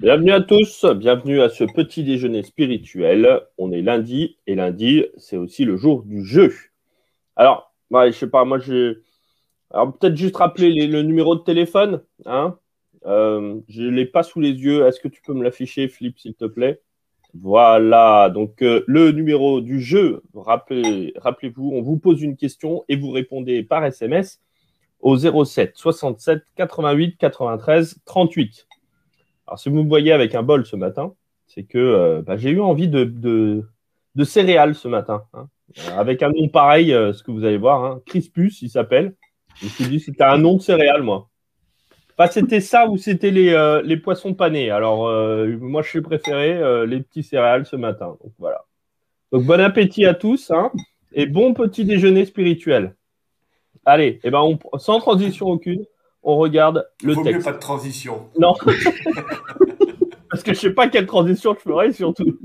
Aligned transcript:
Bienvenue 0.00 0.30
à 0.30 0.40
tous, 0.40 0.84
bienvenue 0.84 1.40
à 1.40 1.48
ce 1.48 1.64
petit 1.64 2.04
déjeuner 2.04 2.44
spirituel. 2.44 3.40
On 3.58 3.72
est 3.72 3.82
lundi 3.82 4.38
et 4.46 4.54
lundi, 4.54 5.04
c'est 5.16 5.36
aussi 5.36 5.64
le 5.64 5.76
jour 5.76 6.04
du 6.04 6.24
jeu. 6.24 6.54
Alors, 7.34 7.74
ouais, 7.90 8.12
je 8.12 8.16
sais 8.16 8.30
pas, 8.30 8.44
moi 8.44 8.60
j'ai. 8.60 8.98
Alors 9.72 9.98
peut-être 9.98 10.16
juste 10.16 10.36
rappeler 10.36 10.86
le 10.86 11.02
numéro 11.02 11.34
de 11.34 11.40
téléphone. 11.40 12.00
Hein 12.26 12.56
euh, 13.06 13.56
je 13.66 13.82
ne 13.82 13.90
l'ai 13.90 14.06
pas 14.06 14.22
sous 14.22 14.38
les 14.38 14.52
yeux. 14.52 14.86
Est-ce 14.86 15.00
que 15.00 15.08
tu 15.08 15.20
peux 15.20 15.34
me 15.34 15.42
l'afficher, 15.42 15.88
Flip, 15.88 16.16
s'il 16.16 16.34
te 16.34 16.44
plaît? 16.44 16.80
Voilà, 17.34 18.30
donc 18.30 18.62
euh, 18.62 18.84
le 18.86 19.10
numéro 19.10 19.60
du 19.60 19.80
jeu, 19.80 20.22
rappelez, 20.32 21.12
rappelez-vous, 21.16 21.72
on 21.74 21.82
vous 21.82 21.98
pose 21.98 22.22
une 22.22 22.36
question 22.36 22.84
et 22.88 22.94
vous 22.94 23.10
répondez 23.10 23.64
par 23.64 23.84
SMS 23.84 24.40
au 25.00 25.16
07 25.16 25.72
67 25.76 26.44
88 26.54 27.16
93 27.18 27.98
38. 28.04 28.67
Alors, 29.48 29.58
si 29.58 29.70
vous 29.70 29.82
me 29.82 29.88
voyez 29.88 30.12
avec 30.12 30.34
un 30.34 30.42
bol 30.42 30.66
ce 30.66 30.76
matin, 30.76 31.14
c'est 31.46 31.62
que 31.64 31.78
euh, 31.78 32.20
bah, 32.20 32.36
j'ai 32.36 32.50
eu 32.50 32.60
envie 32.60 32.88
de, 32.88 33.04
de, 33.04 34.24
céréales 34.24 34.74
ce 34.74 34.88
matin. 34.88 35.24
Hein. 35.32 35.48
Avec 35.96 36.22
un 36.22 36.28
nom 36.28 36.48
pareil, 36.48 36.92
euh, 36.92 37.14
ce 37.14 37.22
que 37.22 37.30
vous 37.30 37.46
allez 37.46 37.56
voir, 37.56 37.82
hein. 37.82 38.02
Crispus, 38.04 38.60
il 38.60 38.68
s'appelle. 38.68 39.14
Je 39.56 39.64
me 39.64 39.70
suis 39.70 39.86
dit, 39.86 40.00
c'était 40.00 40.24
un 40.24 40.36
nom 40.36 40.56
de 40.56 40.60
céréales, 40.60 41.02
moi. 41.02 41.30
Pas 42.16 42.28
c'était 42.28 42.60
ça 42.60 42.88
ou 42.88 42.98
c'était 42.98 43.30
les, 43.30 43.54
euh, 43.54 43.80
les, 43.80 43.96
poissons 43.96 44.34
panés. 44.34 44.70
Alors, 44.70 45.04
moi, 45.60 45.80
je 45.80 45.88
suis 45.88 46.02
préféré 46.02 46.86
les 46.86 47.00
petits 47.00 47.22
céréales 47.22 47.64
ce 47.64 47.76
matin. 47.76 48.18
Donc, 48.22 48.32
voilà. 48.38 48.66
Donc, 49.32 49.44
bon 49.44 49.60
appétit 49.60 50.04
à 50.04 50.12
tous 50.12 50.50
hein, 50.50 50.70
et 51.12 51.24
bon 51.24 51.54
petit 51.54 51.86
déjeuner 51.86 52.26
spirituel. 52.26 52.96
Allez, 53.86 54.20
eh 54.24 54.30
ben 54.30 54.58
sans 54.76 54.98
transition 54.98 55.46
aucune, 55.46 55.86
on 56.28 56.36
regarde 56.36 56.86
le 57.02 57.14
Vaut 57.14 57.24
texte. 57.24 57.38
mieux 57.38 57.42
pas 57.42 57.52
de 57.52 57.58
transition. 57.58 58.28
Non. 58.38 58.54
Parce 60.30 60.42
que 60.42 60.52
je 60.52 60.60
sais 60.60 60.74
pas 60.74 60.86
quelle 60.88 61.06
transition 61.06 61.54
je 61.54 61.60
ferai 61.60 61.90
surtout. 61.90 62.38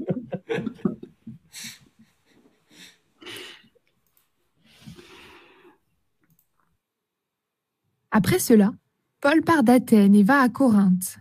Après 8.12 8.40
cela, 8.40 8.72
Paul 9.20 9.42
part 9.42 9.64
d'Athènes 9.64 10.16
et 10.16 10.24
va 10.24 10.40
à 10.40 10.48
Corinthe. 10.48 11.18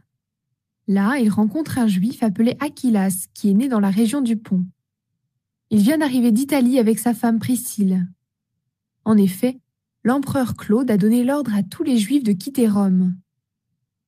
Là, 0.86 1.16
il 1.18 1.30
rencontre 1.30 1.78
un 1.78 1.88
juif 1.88 2.22
appelé 2.22 2.56
Aquilas, 2.60 3.26
qui 3.34 3.50
est 3.50 3.54
né 3.54 3.68
dans 3.68 3.80
la 3.80 3.90
région 3.90 4.20
du 4.20 4.36
Pont. 4.36 4.64
Il 5.70 5.80
vient 5.80 5.98
d'arriver 5.98 6.30
d'Italie 6.30 6.78
avec 6.78 7.00
sa 7.00 7.12
femme 7.14 7.40
Priscille. 7.40 8.06
En 9.04 9.16
effet, 9.16 9.58
l'empereur 10.04 10.56
Claude 10.56 10.90
a 10.90 10.96
donné 10.96 11.24
l'ordre 11.24 11.54
à 11.54 11.62
tous 11.62 11.82
les 11.82 11.98
Juifs 11.98 12.24
de 12.24 12.32
quitter 12.32 12.68
Rome. 12.68 13.14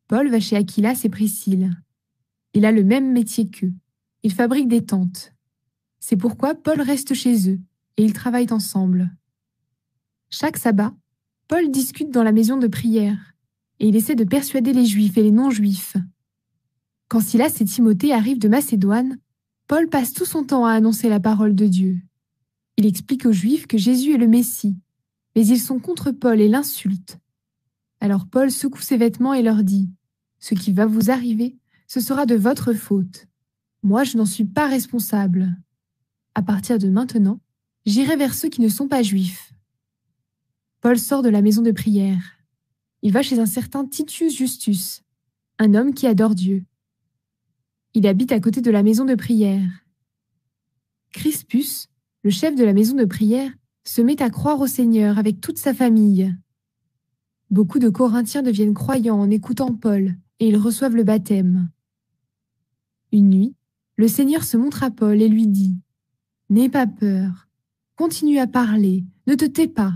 Paul 0.09 0.28
va 0.28 0.41
chez 0.41 0.56
Aquilas 0.56 1.01
et 1.05 1.09
Priscille. 1.09 1.70
Il 2.53 2.64
a 2.64 2.73
le 2.73 2.84
même 2.84 3.12
métier 3.12 3.48
qu'eux. 3.48 3.73
Il 4.23 4.33
fabrique 4.33 4.69
des 4.69 4.84
tentes. 4.84 5.33
C'est 6.01 6.17
pourquoi 6.17 6.55
Paul 6.55 6.81
reste 6.81 7.14
chez 7.14 7.51
eux 7.51 7.61
et 7.97 8.05
ils 8.05 8.12
travaillent 8.12 8.53
ensemble. 8.53 9.11
Chaque 10.31 10.56
sabbat, 10.56 10.95
Paul 11.48 11.70
discute 11.70 12.11
dans 12.11 12.23
la 12.23 12.33
maison 12.33 12.56
de 12.56 12.67
prière 12.67 13.34
et 13.81 13.89
il 13.89 13.97
essaie 13.97 14.14
de 14.14 14.25
persuader 14.25 14.73
les 14.73 14.86
Juifs 14.86 15.17
et 15.17 15.23
les 15.23 15.31
non-Juifs. 15.31 15.97
Quand 17.08 17.20
Silas 17.20 17.56
et 17.61 17.64
Timothée 17.64 18.12
arrivent 18.12 18.39
de 18.39 18.48
Macédoine, 18.48 19.19
Paul 19.69 19.89
passe 19.89 20.12
tout 20.12 20.25
son 20.25 20.45
temps 20.45 20.67
à 20.67 20.73
annoncer 20.73 21.08
la 21.08 21.20
parole 21.20 21.55
de 21.55 21.67
Dieu. 21.67 21.98
Il 22.77 22.86
explique 22.86 23.27
aux 23.27 23.33
Juifs 23.33 23.67
que 23.67 23.79
Jésus 23.79 24.14
est 24.14 24.19
le 24.19 24.27
Messie 24.27 24.77
mais 25.35 25.47
ils 25.47 25.61
sont 25.61 25.79
contre 25.79 26.11
Paul 26.11 26.41
et 26.41 26.49
l'insultent. 26.49 27.19
Alors 28.01 28.27
Paul 28.27 28.51
secoue 28.51 28.81
ses 28.81 28.97
vêtements 28.97 29.35
et 29.35 29.43
leur 29.43 29.65
dit 29.65 29.91
Ce 30.39 30.55
qui 30.55 30.73
va 30.73 30.87
vous 30.87 31.11
arriver, 31.11 31.57
ce 31.87 32.01
sera 32.01 32.27
de 32.27 32.35
votre 32.35 32.73
faute. 32.73 33.27
Moi, 33.83 34.05
je 34.05 34.17
n'en 34.17 34.27
suis 34.27 34.45
pas 34.45 34.67
responsable. 34.67 35.57
À 36.35 36.43
partir 36.43 36.79
de 36.79 36.89
maintenant, 36.89 37.41
j'irai 37.87 38.17
vers 38.17 38.35
ceux 38.35 38.49
qui 38.49 38.61
ne 38.61 38.69
sont 38.69 38.89
pas 38.89 39.03
juifs. 39.03 39.53
Paul 40.81 40.98
sort 40.98 41.23
de 41.23 41.29
la 41.29 41.42
maison 41.42 41.63
de 41.63 41.70
prière. 41.70 42.39
Il 43.03 43.13
va 43.13 43.23
chez 43.23 43.39
un 43.39 43.47
certain 43.47 43.87
Titius 43.87 44.37
Justus, 44.37 45.03
un 45.58 45.75
homme 45.75 45.95
qui 45.95 46.07
adore 46.07 46.35
Dieu. 46.35 46.64
Il 47.95 48.07
habite 48.07 48.33
à 48.33 48.41
côté 48.41 48.61
de 48.61 48.70
la 48.70 48.83
maison 48.83 49.05
de 49.05 49.14
prière. 49.14 49.63
Crispus, 51.13 51.87
le 52.23 52.31
chef 52.31 52.57
de 52.57 52.64
la 52.64 52.73
maison 52.73 52.97
de 52.97 53.05
prière, 53.05 53.53
se 53.84 54.00
met 54.00 54.22
à 54.22 54.30
croire 54.30 54.61
au 54.61 54.67
Seigneur 54.67 55.18
avec 55.18 55.40
toute 55.40 55.58
sa 55.58 55.74
famille. 55.74 56.34
Beaucoup 57.50 57.78
de 57.78 57.89
Corinthiens 57.89 58.42
deviennent 58.42 58.74
croyants 58.74 59.20
en 59.20 59.30
écoutant 59.30 59.74
Paul 59.74 60.14
et 60.40 60.48
ils 60.48 60.56
reçoivent 60.56 60.96
le 60.96 61.05
baptême. 61.05 61.68
Une 63.12 63.28
nuit, 63.28 63.55
le 63.96 64.08
Seigneur 64.08 64.42
se 64.42 64.56
montre 64.56 64.83
à 64.83 64.90
Paul 64.90 65.20
et 65.20 65.28
lui 65.28 65.46
dit 65.46 65.77
N'aie 66.50 66.68
pas 66.68 66.86
peur, 66.86 67.48
continue 67.96 68.39
à 68.39 68.46
parler, 68.46 69.05
ne 69.27 69.34
te 69.34 69.45
tais 69.45 69.68
pas. 69.68 69.92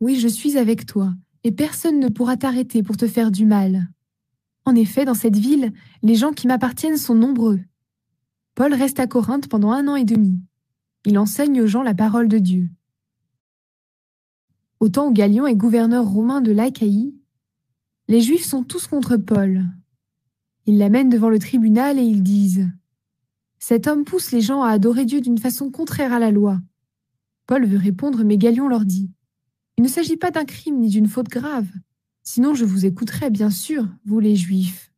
Oui, 0.00 0.18
je 0.18 0.28
suis 0.28 0.58
avec 0.58 0.84
toi, 0.84 1.14
et 1.44 1.52
personne 1.52 2.00
ne 2.00 2.08
pourra 2.08 2.36
t'arrêter 2.36 2.82
pour 2.82 2.96
te 2.96 3.06
faire 3.06 3.30
du 3.30 3.46
mal. 3.46 3.88
En 4.64 4.74
effet, 4.74 5.04
dans 5.04 5.14
cette 5.14 5.36
ville, 5.36 5.72
les 6.02 6.14
gens 6.14 6.32
qui 6.32 6.46
m'appartiennent 6.46 6.98
sont 6.98 7.14
nombreux. 7.14 7.60
Paul 8.54 8.74
reste 8.74 9.00
à 9.00 9.06
Corinthe 9.06 9.48
pendant 9.48 9.70
un 9.70 9.88
an 9.88 9.96
et 9.96 10.04
demi. 10.04 10.40
Il 11.06 11.18
enseigne 11.18 11.62
aux 11.62 11.66
gens 11.66 11.82
la 11.82 11.94
parole 11.94 12.28
de 12.28 12.38
Dieu. 12.38 12.68
Au 14.80 14.86
où 14.86 15.12
Galion 15.12 15.46
est 15.46 15.56
gouverneur 15.56 16.06
romain 16.06 16.40
de 16.40 16.52
l'Achaïe, 16.52 17.14
les 18.08 18.22
Juifs 18.22 18.46
sont 18.46 18.64
tous 18.64 18.86
contre 18.86 19.18
Paul. 19.18 19.66
Ils 20.64 20.78
l'amènent 20.78 21.10
devant 21.10 21.28
le 21.28 21.38
tribunal 21.38 21.98
et 21.98 22.02
ils 22.02 22.22
disent 22.22 22.66
Cet 23.58 23.86
homme 23.86 24.04
pousse 24.04 24.32
les 24.32 24.40
gens 24.40 24.62
à 24.62 24.70
adorer 24.70 25.04
Dieu 25.04 25.20
d'une 25.20 25.36
façon 25.36 25.70
contraire 25.70 26.14
à 26.14 26.18
la 26.18 26.30
loi. 26.30 26.62
Paul 27.46 27.66
veut 27.66 27.76
répondre, 27.76 28.24
mais 28.24 28.38
Galion 28.38 28.68
leur 28.68 28.86
dit 28.86 29.10
Il 29.76 29.84
ne 29.84 29.88
s'agit 29.88 30.16
pas 30.16 30.30
d'un 30.30 30.46
crime 30.46 30.80
ni 30.80 30.88
d'une 30.88 31.08
faute 31.08 31.28
grave. 31.28 31.68
Sinon, 32.22 32.54
je 32.54 32.64
vous 32.64 32.86
écouterais, 32.86 33.28
bien 33.28 33.50
sûr, 33.50 33.86
vous 34.06 34.18
les 34.18 34.34
Juifs. 34.34 34.94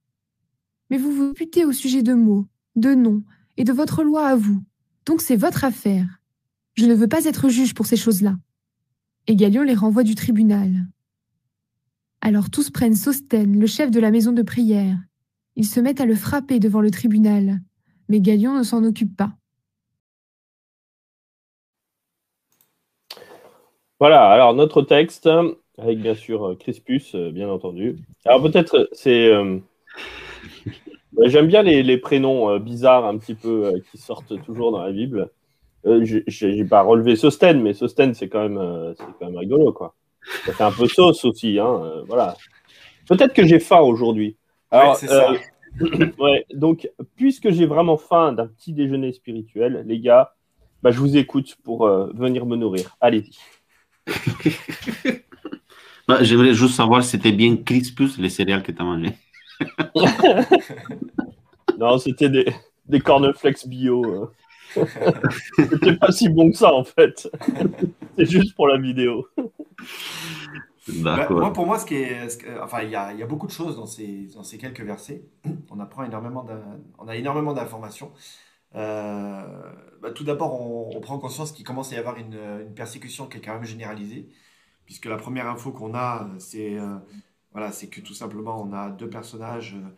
Mais 0.90 0.98
vous 0.98 1.10
vous 1.10 1.32
butez 1.32 1.64
au 1.64 1.72
sujet 1.72 2.04
de 2.04 2.14
mots, 2.14 2.46
de 2.76 2.94
noms 2.94 3.24
et 3.56 3.64
de 3.64 3.72
votre 3.72 4.04
loi 4.04 4.28
à 4.28 4.36
vous. 4.36 4.62
Donc 5.06 5.22
c'est 5.22 5.34
votre 5.34 5.64
affaire. 5.64 6.20
Je 6.74 6.86
ne 6.86 6.94
veux 6.94 7.08
pas 7.08 7.24
être 7.24 7.48
juge 7.48 7.74
pour 7.74 7.86
ces 7.86 7.96
choses-là 7.96 8.36
et 9.26 9.36
Galion 9.36 9.62
les 9.62 9.74
renvoie 9.74 10.02
du 10.02 10.14
tribunal. 10.14 10.70
Alors 12.20 12.50
tous 12.50 12.70
prennent 12.70 12.94
Sostène, 12.94 13.58
le 13.58 13.66
chef 13.66 13.90
de 13.90 14.00
la 14.00 14.10
maison 14.10 14.32
de 14.32 14.42
prière. 14.42 14.96
Ils 15.56 15.66
se 15.66 15.80
mettent 15.80 16.00
à 16.00 16.06
le 16.06 16.14
frapper 16.14 16.60
devant 16.60 16.80
le 16.80 16.90
tribunal, 16.90 17.60
mais 18.08 18.20
Galion 18.20 18.56
ne 18.56 18.62
s'en 18.62 18.84
occupe 18.84 19.16
pas. 19.16 19.32
Voilà, 23.98 24.28
alors 24.28 24.54
notre 24.54 24.82
texte, 24.82 25.28
avec 25.78 26.00
bien 26.00 26.14
sûr 26.14 26.44
euh, 26.44 26.54
Crispus, 26.56 27.14
euh, 27.14 27.30
bien 27.30 27.48
entendu. 27.48 27.98
Alors 28.24 28.42
peut-être 28.42 28.88
c'est... 28.92 29.28
Euh, 29.28 29.58
j'aime 31.26 31.46
bien 31.46 31.62
les, 31.62 31.98
prénoms 31.98 32.58
bizarres 32.58 33.04
un 33.04 33.16
petit 33.18 33.34
peu 33.34 33.72
qui 33.90 33.98
sortent 33.98 34.42
toujours 34.42 34.72
dans 34.72 34.82
la 34.82 34.90
Bible. 34.90 35.30
Euh, 35.84 36.04
j'ai 36.26 36.64
pas 36.64 36.82
relevé 36.82 37.16
Sosten, 37.16 37.60
mais 37.60 37.74
Sosten, 37.74 38.14
c'est 38.14 38.28
quand, 38.28 38.42
même, 38.42 38.58
euh, 38.58 38.94
quand 39.18 39.26
même 39.26 39.36
rigolo, 39.36 39.72
quoi. 39.72 39.94
Ça 40.46 40.52
fait 40.52 40.62
un 40.62 40.70
peu 40.70 40.86
sauce 40.86 41.24
aussi, 41.24 41.58
hein, 41.58 41.80
euh, 41.82 42.04
voilà. 42.06 42.36
Peut-être 43.08 43.34
que 43.34 43.44
j'ai 43.44 43.58
faim 43.58 43.80
aujourd'hui. 43.80 44.36
Alors, 44.70 44.96
c'est 44.96 45.08
ça. 45.08 45.32
ouais, 46.18 46.46
donc, 46.54 46.88
puisque 47.16 47.50
j'ai 47.50 47.66
vraiment 47.66 47.96
faim 47.96 48.32
d'un 48.32 48.46
petit 48.46 48.72
déjeuner 48.72 49.12
spirituel, 49.12 49.82
les 49.86 49.98
gars, 49.98 50.34
bah, 50.82 50.92
je 50.92 51.00
vous 51.00 51.16
écoute 51.16 51.56
pour 51.64 51.88
venir 52.14 52.46
me 52.46 52.56
nourrir. 52.56 52.96
Allez-y. 53.00 53.36
bah, 56.08 56.22
J'aimerais 56.22 56.54
juste 56.54 56.74
savoir 56.74 57.02
si 57.02 57.10
c'était 57.10 57.32
bien 57.32 57.56
Crispus, 57.56 58.18
les 58.18 58.28
céréales 58.28 58.62
que 58.62 58.70
tu 58.70 58.80
as 58.80 58.84
mangées. 58.84 59.14
non, 61.78 61.98
c'était 61.98 62.28
des, 62.28 62.46
des 62.86 63.00
cornflakes 63.00 63.66
bio. 63.66 64.30
C'était 65.56 65.96
pas 65.96 66.12
si 66.12 66.28
bon 66.28 66.50
que 66.50 66.56
ça 66.56 66.72
en 66.72 66.84
fait. 66.84 67.28
C'est 68.18 68.26
juste 68.26 68.54
pour 68.54 68.68
la 68.68 68.78
vidéo. 68.78 69.26
Bah, 70.88 71.28
moi, 71.30 71.52
pour 71.52 71.66
moi, 71.66 71.78
ce 71.78 71.86
qui 71.86 71.94
est, 71.94 72.26
enfin, 72.60 72.82
il 72.82 72.90
y 72.90 72.96
a, 72.96 73.12
y 73.12 73.22
a, 73.22 73.26
beaucoup 73.26 73.46
de 73.46 73.52
choses 73.52 73.76
dans 73.76 73.86
ces, 73.86 74.28
dans 74.34 74.42
ces 74.42 74.58
quelques 74.58 74.80
versets. 74.80 75.24
On 75.70 75.78
apprend 75.78 76.02
énormément, 76.02 76.44
on 76.98 77.08
a 77.08 77.16
énormément 77.16 77.52
d'informations. 77.52 78.12
Euh, 78.74 79.72
bah, 80.00 80.10
tout 80.10 80.24
d'abord, 80.24 80.60
on, 80.60 81.00
prend 81.00 81.18
conscience 81.18 81.52
qu'il 81.52 81.64
commence 81.64 81.92
à 81.92 81.96
y 81.96 81.98
avoir 81.98 82.16
une, 82.16 82.34
une, 82.34 82.74
persécution 82.74 83.26
qui 83.26 83.38
est 83.38 83.40
quand 83.40 83.54
même 83.54 83.64
généralisée, 83.64 84.28
puisque 84.84 85.06
la 85.06 85.16
première 85.16 85.48
info 85.48 85.72
qu'on 85.72 85.94
a, 85.94 86.28
c'est 86.38 86.78
euh, 86.78 86.96
voilà, 87.52 87.70
c'est 87.70 87.88
que 87.88 88.00
tout 88.00 88.14
simplement, 88.14 88.60
on 88.62 88.72
a 88.72 88.90
deux 88.90 89.10
personnages 89.10 89.74
euh, 89.74 89.88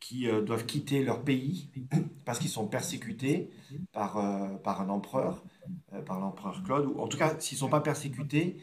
qui 0.00 0.28
euh, 0.28 0.40
doivent 0.40 0.64
quitter 0.64 1.04
leur 1.04 1.22
pays 1.22 1.68
parce 2.24 2.38
qu'ils 2.38 2.50
sont 2.50 2.66
persécutés 2.66 3.50
par, 3.92 4.16
euh, 4.16 4.56
par 4.64 4.80
un 4.80 4.88
empereur, 4.88 5.44
euh, 5.92 6.00
par 6.00 6.18
l'empereur 6.18 6.62
Claude. 6.64 6.86
Ou, 6.86 7.00
en 7.00 7.06
tout 7.06 7.18
cas, 7.18 7.38
s'ils 7.38 7.56
ne 7.56 7.60
sont 7.60 7.68
pas 7.68 7.80
persécutés, 7.80 8.56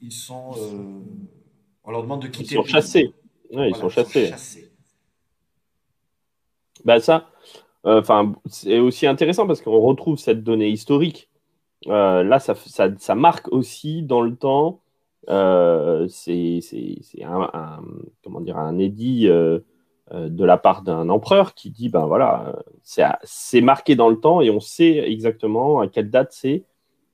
ils 0.00 0.12
sont, 0.12 0.54
on 1.84 1.90
leur 1.90 2.02
demande 2.02 2.22
de 2.22 2.28
quitter. 2.28 2.54
Ils 2.54 2.56
sont 2.56 2.64
chassés. 2.64 3.12
ils 3.50 3.76
sont 3.76 3.90
chassés. 3.90 4.32
Bah 6.84 7.00
ça, 7.00 7.30
enfin, 7.84 8.34
c'est 8.46 8.78
aussi 8.78 9.06
intéressant 9.06 9.46
parce 9.46 9.60
qu'on 9.60 9.80
retrouve 9.80 10.16
cette 10.18 10.42
donnée 10.42 10.70
historique. 10.70 11.28
là, 11.86 12.38
ça, 12.38 12.54
ça, 12.54 13.14
marque 13.14 13.48
aussi 13.52 14.02
dans 14.02 14.22
le 14.22 14.36
temps. 14.36 14.80
c'est 15.28 16.60
un, 17.22 17.82
comment 18.22 18.40
dire, 18.40 18.56
un 18.56 18.78
édit 18.78 19.28
de 20.12 20.44
la 20.44 20.56
part 20.56 20.82
d'un 20.82 21.08
empereur 21.08 21.54
qui 21.54 21.70
dit 21.70 21.88
ben 21.88 22.06
voilà, 22.06 22.56
c'est 23.22 23.60
marqué 23.60 23.94
dans 23.94 24.08
le 24.08 24.18
temps 24.18 24.40
et 24.40 24.50
on 24.50 24.60
sait 24.60 25.10
exactement 25.10 25.80
à 25.80 25.88
quelle 25.88 26.10
date 26.10 26.32
c'est, 26.32 26.64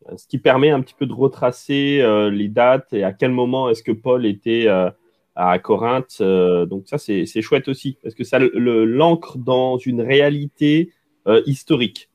euh, 0.09 0.17
ce 0.17 0.27
qui 0.27 0.39
permet 0.39 0.71
un 0.71 0.81
petit 0.81 0.95
peu 0.95 1.07
de 1.07 1.13
retracer 1.13 2.01
euh, 2.01 2.31
les 2.31 2.49
dates 2.49 2.93
et 2.93 3.03
à 3.03 3.13
quel 3.13 3.33
moment 3.33 3.69
est-ce 3.69 3.83
que 3.83 3.93
Paul 3.93 4.27
était 4.27 4.69
à 5.37 5.59
Corinthe. 5.59 6.23
donc 6.23 6.87
ça 6.87 6.99
c'est 6.99 7.43
chouette 7.43 7.69
aussi 7.69 7.99
parce 8.03 8.15
que 8.15 8.25
ça 8.25 8.39
l'ancre 8.39 9.39
dans 9.39 9.77
une 9.79 10.01
réalité 10.01 10.93
historique. 11.47 12.11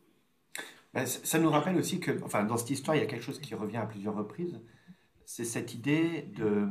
Ben, 0.94 1.06
ça 1.06 1.38
nous 1.40 1.50
rappelle 1.50 1.78
aussi 1.78 2.00
que, 2.00 2.12
enfin, 2.24 2.44
dans 2.44 2.58
cette 2.58 2.72
histoire, 2.72 2.98
il 2.98 3.00
y 3.00 3.04
a 3.04 3.06
quelque 3.06 3.24
chose 3.24 3.40
qui 3.40 3.54
revient 3.54 3.78
à 3.78 3.86
plusieurs 3.86 4.16
reprises. 4.16 4.60
C'est 5.26 5.46
cette 5.46 5.76
idée 5.76 6.26
de, 6.36 6.68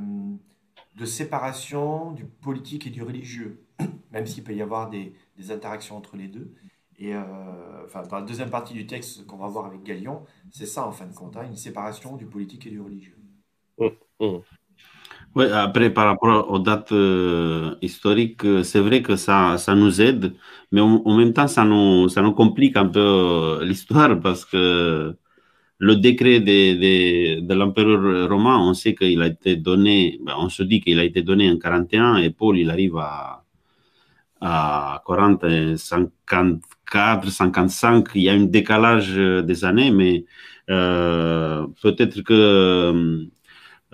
de 0.98 1.04
séparation 1.04 2.12
du 2.12 2.24
politique 2.24 2.86
et 2.86 2.90
du 2.90 3.02
religieux 3.02 3.64
même 4.12 4.26
s'il 4.26 4.44
peut 4.44 4.54
y 4.54 4.62
avoir 4.62 4.90
des, 4.90 5.14
des, 5.36 5.50
interactions 5.50 5.96
entre 5.96 6.16
les 6.16 6.28
deux. 6.28 6.52
Et 6.98 7.14
euh, 7.14 7.20
enfin, 7.84 8.02
dans 8.02 8.16
la 8.16 8.22
deuxième 8.22 8.50
partie 8.50 8.74
du 8.74 8.86
texte 8.86 9.24
qu'on 9.26 9.36
va 9.36 9.46
voir 9.46 9.66
avec 9.66 9.82
Galion, 9.84 10.22
c'est 10.50 10.66
ça 10.66 10.86
en 10.86 10.92
fin 10.92 11.06
de 11.06 11.14
compte, 11.14 11.36
hein, 11.36 11.44
une 11.48 11.56
séparation 11.56 12.16
du 12.16 12.26
politique 12.26 12.66
et 12.66 12.70
du 12.70 12.80
religieux. 12.80 13.16
Mmh, 13.78 13.86
mmh. 14.20 14.38
Oui, 15.36 15.44
après, 15.52 15.90
par 15.90 16.06
rapport 16.06 16.50
aux 16.50 16.58
dates 16.58 16.90
euh, 16.90 17.76
historiques, 17.82 18.44
euh, 18.44 18.64
c'est 18.64 18.80
vrai 18.80 19.02
que 19.02 19.14
ça, 19.14 19.58
ça 19.58 19.74
nous 19.74 20.00
aide, 20.00 20.34
mais 20.72 20.80
en, 20.80 21.16
même 21.16 21.32
temps, 21.32 21.46
ça 21.46 21.64
nous, 21.64 22.08
ça 22.08 22.22
nous 22.22 22.32
complique 22.32 22.76
un 22.76 22.86
peu 22.86 23.60
l'histoire 23.62 24.18
parce 24.18 24.44
que 24.44 25.14
le 25.78 25.96
décret 25.96 26.40
de, 26.40 27.54
l'empereur 27.54 28.28
romain, 28.28 28.58
on 28.58 28.74
sait 28.74 28.94
qu'il 28.94 29.22
a 29.22 29.28
été 29.28 29.56
donné, 29.56 30.18
ben, 30.24 30.34
on 30.38 30.48
se 30.48 30.62
dit 30.62 30.80
qu'il 30.80 30.98
a 30.98 31.04
été 31.04 31.22
donné 31.22 31.50
en 31.50 31.58
41 31.58 32.16
et 32.16 32.30
Paul, 32.30 32.58
il 32.58 32.70
arrive 32.70 32.96
à, 32.96 33.44
à 34.40 35.02
40, 35.06 35.76
54, 35.76 37.30
55, 37.30 38.08
il 38.14 38.22
y 38.22 38.28
a 38.28 38.32
un 38.32 38.44
décalage 38.44 39.14
des 39.14 39.64
années, 39.64 39.92
mais 39.92 40.24
euh, 40.68 41.66
peut-être 41.80 42.22
que 42.22 42.34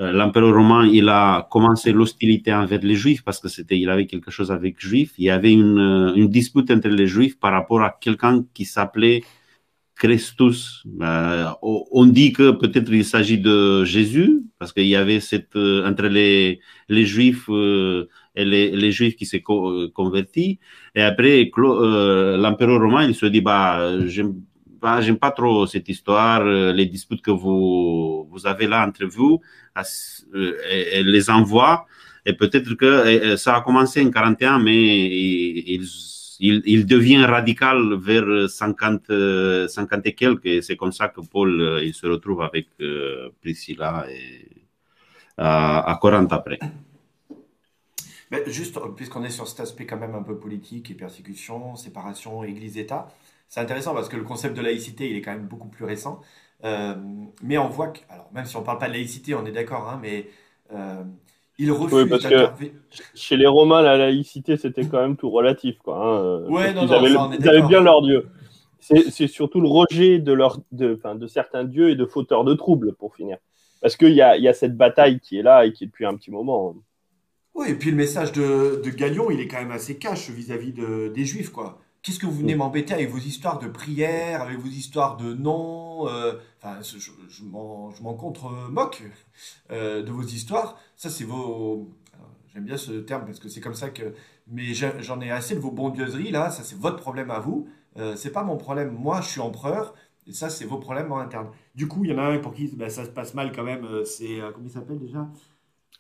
euh, 0.00 0.12
l'empereur 0.12 0.54
romain, 0.54 0.86
il 0.86 1.08
a 1.08 1.46
commencé 1.50 1.92
l'hostilité 1.92 2.52
envers 2.52 2.80
les 2.80 2.94
juifs 2.94 3.22
parce 3.22 3.38
que 3.40 3.48
c'était, 3.48 3.78
il 3.78 3.90
avait 3.90 4.06
quelque 4.06 4.30
chose 4.30 4.50
avec 4.50 4.80
juifs. 4.80 5.12
Il 5.18 5.24
y 5.24 5.30
avait 5.30 5.52
une 5.52 6.28
dispute 6.28 6.70
entre 6.70 6.88
les 6.88 7.06
juifs 7.06 7.38
par 7.38 7.52
rapport 7.52 7.82
à 7.82 7.96
quelqu'un 8.00 8.44
qui 8.54 8.64
s'appelait 8.64 9.22
Christus. 9.96 10.84
Euh, 11.00 11.46
on 11.62 12.06
dit 12.06 12.32
que 12.32 12.50
peut-être 12.50 12.90
il 12.92 13.04
s'agit 13.04 13.38
de 13.38 13.84
Jésus 13.84 14.42
parce 14.58 14.72
qu'il 14.72 14.86
y 14.86 14.96
avait 14.96 15.20
cette, 15.20 15.56
euh, 15.56 15.88
entre 15.88 16.06
les, 16.06 16.60
les 16.88 17.06
juifs, 17.06 17.48
euh, 17.48 18.08
et 18.34 18.44
les, 18.44 18.70
les 18.70 18.90
Juifs 18.90 19.14
qui 19.14 19.26
s'est 19.26 19.42
convertis. 19.42 20.58
Et 20.94 21.02
après, 21.02 21.50
l'empereur 21.56 22.80
romain, 22.80 23.04
il 23.04 23.14
se 23.14 23.26
dit, 23.26 23.40
bah, 23.40 23.96
j'aime 24.06 24.34
pas, 25.20 25.30
trop 25.30 25.66
cette 25.66 25.88
histoire, 25.88 26.44
les 26.44 26.86
disputes 26.86 27.22
que 27.22 27.30
vous, 27.30 28.26
vous 28.28 28.46
avez 28.46 28.66
là 28.66 28.84
entre 28.86 29.04
vous, 29.04 29.40
et, 30.34 31.04
les 31.04 31.30
envoie. 31.30 31.86
Et 32.26 32.32
peut-être 32.32 32.74
que 32.74 33.36
ça 33.36 33.56
a 33.56 33.60
commencé 33.60 34.04
en 34.04 34.10
41, 34.10 34.58
mais 34.58 34.74
il, 34.74 35.86
il, 36.40 36.86
devient 36.86 37.24
radical 37.24 37.94
vers 37.94 38.48
50, 38.48 39.68
50 39.68 40.06
et 40.06 40.14
quelques. 40.14 40.46
Et 40.46 40.62
c'est 40.62 40.76
comme 40.76 40.92
ça 40.92 41.08
que 41.08 41.20
Paul, 41.20 41.80
il 41.82 41.94
se 41.94 42.06
retrouve 42.06 42.42
avec 42.42 42.68
Priscilla 43.40 44.06
et, 44.10 44.48
à, 45.36 45.90
à 45.90 45.96
Corinthe 45.96 46.32
après 46.32 46.58
juste, 48.46 48.78
puisqu'on 48.96 49.24
est 49.24 49.30
sur 49.30 49.48
cet 49.48 49.60
aspect 49.60 49.86
quand 49.86 49.96
même 49.96 50.14
un 50.14 50.22
peu 50.22 50.36
politique 50.38 50.90
et 50.90 50.94
persécution, 50.94 51.76
séparation, 51.76 52.44
Église-État, 52.44 53.08
c'est 53.48 53.60
intéressant 53.60 53.94
parce 53.94 54.08
que 54.08 54.16
le 54.16 54.24
concept 54.24 54.56
de 54.56 54.62
laïcité, 54.62 55.10
il 55.10 55.16
est 55.16 55.22
quand 55.22 55.32
même 55.32 55.46
beaucoup 55.46 55.68
plus 55.68 55.84
récent. 55.84 56.20
Euh, 56.64 56.94
mais 57.42 57.58
on 57.58 57.68
voit 57.68 57.88
que, 57.88 58.00
alors 58.08 58.30
même 58.32 58.46
si 58.46 58.56
on 58.56 58.60
ne 58.60 58.64
parle 58.64 58.78
pas 58.78 58.88
de 58.88 58.92
laïcité, 58.94 59.34
on 59.34 59.44
est 59.44 59.52
d'accord, 59.52 59.88
hein, 59.88 59.98
mais 60.00 60.28
euh, 60.72 61.04
il 61.58 61.70
refuse 61.70 62.08
parce 62.08 62.26
que 62.26 62.46
chez 63.14 63.36
les 63.36 63.46
Romains, 63.46 63.82
la 63.82 63.96
laïcité, 63.96 64.56
c'était 64.56 64.84
quand 64.84 65.00
même 65.00 65.16
tout 65.16 65.30
relatif. 65.30 65.78
Quoi, 65.78 65.96
hein. 65.96 66.48
Ouais, 66.50 66.72
non, 66.74 66.86
ils, 66.86 66.92
avaient, 66.92 67.36
ils 67.38 67.48
avaient, 67.48 67.62
bien 67.62 67.80
leur 67.80 68.02
dieu. 68.02 68.28
C'est 68.80 69.28
surtout 69.28 69.60
le 69.60 69.68
rejet 69.68 70.18
de, 70.18 70.32
leur, 70.32 70.58
de, 70.72 71.00
de 71.14 71.26
certains 71.26 71.64
dieux 71.64 71.90
et 71.90 71.96
de 71.96 72.04
fauteurs 72.04 72.44
de 72.44 72.54
troubles, 72.54 72.94
pour 72.94 73.14
finir. 73.14 73.38
Parce 73.80 73.96
qu'il 73.96 74.12
y 74.12 74.22
a, 74.22 74.36
y 74.36 74.48
a 74.48 74.52
cette 74.52 74.76
bataille 74.76 75.20
qui 75.20 75.38
est 75.38 75.42
là 75.42 75.64
et 75.64 75.72
qui 75.72 75.84
est 75.84 75.86
depuis 75.86 76.06
un 76.06 76.14
petit 76.16 76.30
moment. 76.30 76.74
Oui, 77.54 77.70
et 77.70 77.74
puis 77.74 77.90
le 77.90 77.96
message 77.96 78.32
de, 78.32 78.82
de 78.84 78.90
Galion, 78.90 79.30
il 79.30 79.40
est 79.40 79.46
quand 79.46 79.58
même 79.58 79.70
assez 79.70 79.96
cash 79.96 80.28
vis-à-vis 80.30 80.72
de, 80.72 81.12
des 81.14 81.24
Juifs, 81.24 81.50
quoi. 81.50 81.78
Qu'est-ce 82.04 82.18
que 82.18 82.26
vous 82.26 82.36
venez 82.40 82.54
m'embêter 82.54 82.92
avec 82.92 83.08
vos 83.08 83.18
histoires 83.18 83.58
de 83.58 83.66
prière, 83.66 84.42
avec 84.42 84.58
vos 84.58 84.68
histoires 84.68 85.16
de 85.16 85.32
noms 85.32 86.06
euh, 86.06 86.34
Enfin, 86.62 86.76
je, 86.82 86.98
je 87.30 87.44
m'en 87.44 88.14
contre-moque 88.14 89.02
euh, 89.70 90.02
de 90.02 90.12
vos 90.12 90.22
histoires. 90.22 90.78
Ça, 90.96 91.08
c'est 91.08 91.24
vos... 91.24 91.88
J'aime 92.52 92.64
bien 92.64 92.76
ce 92.76 92.92
terme 92.92 93.24
parce 93.24 93.38
que 93.38 93.48
c'est 93.48 93.62
comme 93.62 93.74
ça 93.74 93.88
que... 93.88 94.12
Mais 94.48 94.74
j'en 94.74 95.18
ai 95.22 95.30
assez 95.30 95.54
de 95.54 95.60
vos 95.60 95.70
bondieuseries, 95.70 96.30
là. 96.30 96.50
Ça, 96.50 96.62
c'est 96.62 96.78
votre 96.78 96.98
problème 96.98 97.30
à 97.30 97.38
vous. 97.38 97.68
Euh, 97.96 98.16
c'est 98.16 98.32
pas 98.32 98.42
mon 98.42 98.58
problème. 98.58 98.90
Moi, 98.90 99.22
je 99.22 99.28
suis 99.30 99.40
empereur. 99.40 99.94
Et 100.26 100.34
ça, 100.34 100.50
c'est 100.50 100.66
vos 100.66 100.76
problèmes 100.76 101.10
en 101.10 101.18
interne. 101.18 101.48
Du 101.74 101.88
coup, 101.88 102.04
il 102.04 102.10
y 102.10 102.14
en 102.14 102.18
a 102.18 102.24
un 102.24 102.38
pour 102.38 102.52
qui 102.52 102.66
ben, 102.76 102.90
ça 102.90 103.06
se 103.06 103.10
passe 103.10 103.32
mal 103.32 103.50
quand 103.50 103.64
même. 103.64 103.86
Euh, 103.86 104.04
c'est... 104.04 104.40
comment 104.52 104.66
il 104.66 104.70
s'appelle 104.70 104.98
déjà? 104.98 105.26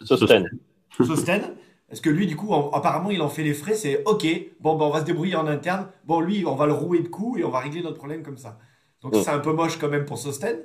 Sostène. 0.02 0.50
Sostène. 0.90 1.54
Parce 1.88 2.00
que 2.00 2.10
lui, 2.10 2.26
du 2.26 2.36
coup, 2.36 2.54
apparemment, 2.54 3.10
il 3.10 3.20
en 3.22 3.28
fait 3.28 3.42
les 3.42 3.54
frais. 3.54 3.74
C'est 3.74 4.02
OK, 4.04 4.26
bon, 4.60 4.76
ben, 4.76 4.86
on 4.86 4.90
va 4.90 5.00
se 5.00 5.04
débrouiller 5.04 5.36
en 5.36 5.46
interne. 5.46 5.88
Bon, 6.06 6.20
lui, 6.20 6.44
on 6.46 6.54
va 6.54 6.66
le 6.66 6.72
rouer 6.72 7.00
de 7.00 7.08
coups 7.08 7.40
et 7.40 7.44
on 7.44 7.50
va 7.50 7.60
régler 7.60 7.82
notre 7.82 7.98
problème 7.98 8.22
comme 8.22 8.38
ça. 8.38 8.58
Donc, 9.02 9.14
c'est 9.16 9.30
un 9.30 9.38
peu 9.38 9.52
moche 9.52 9.78
quand 9.78 9.88
même 9.88 10.06
pour 10.06 10.18
Sostène. 10.18 10.58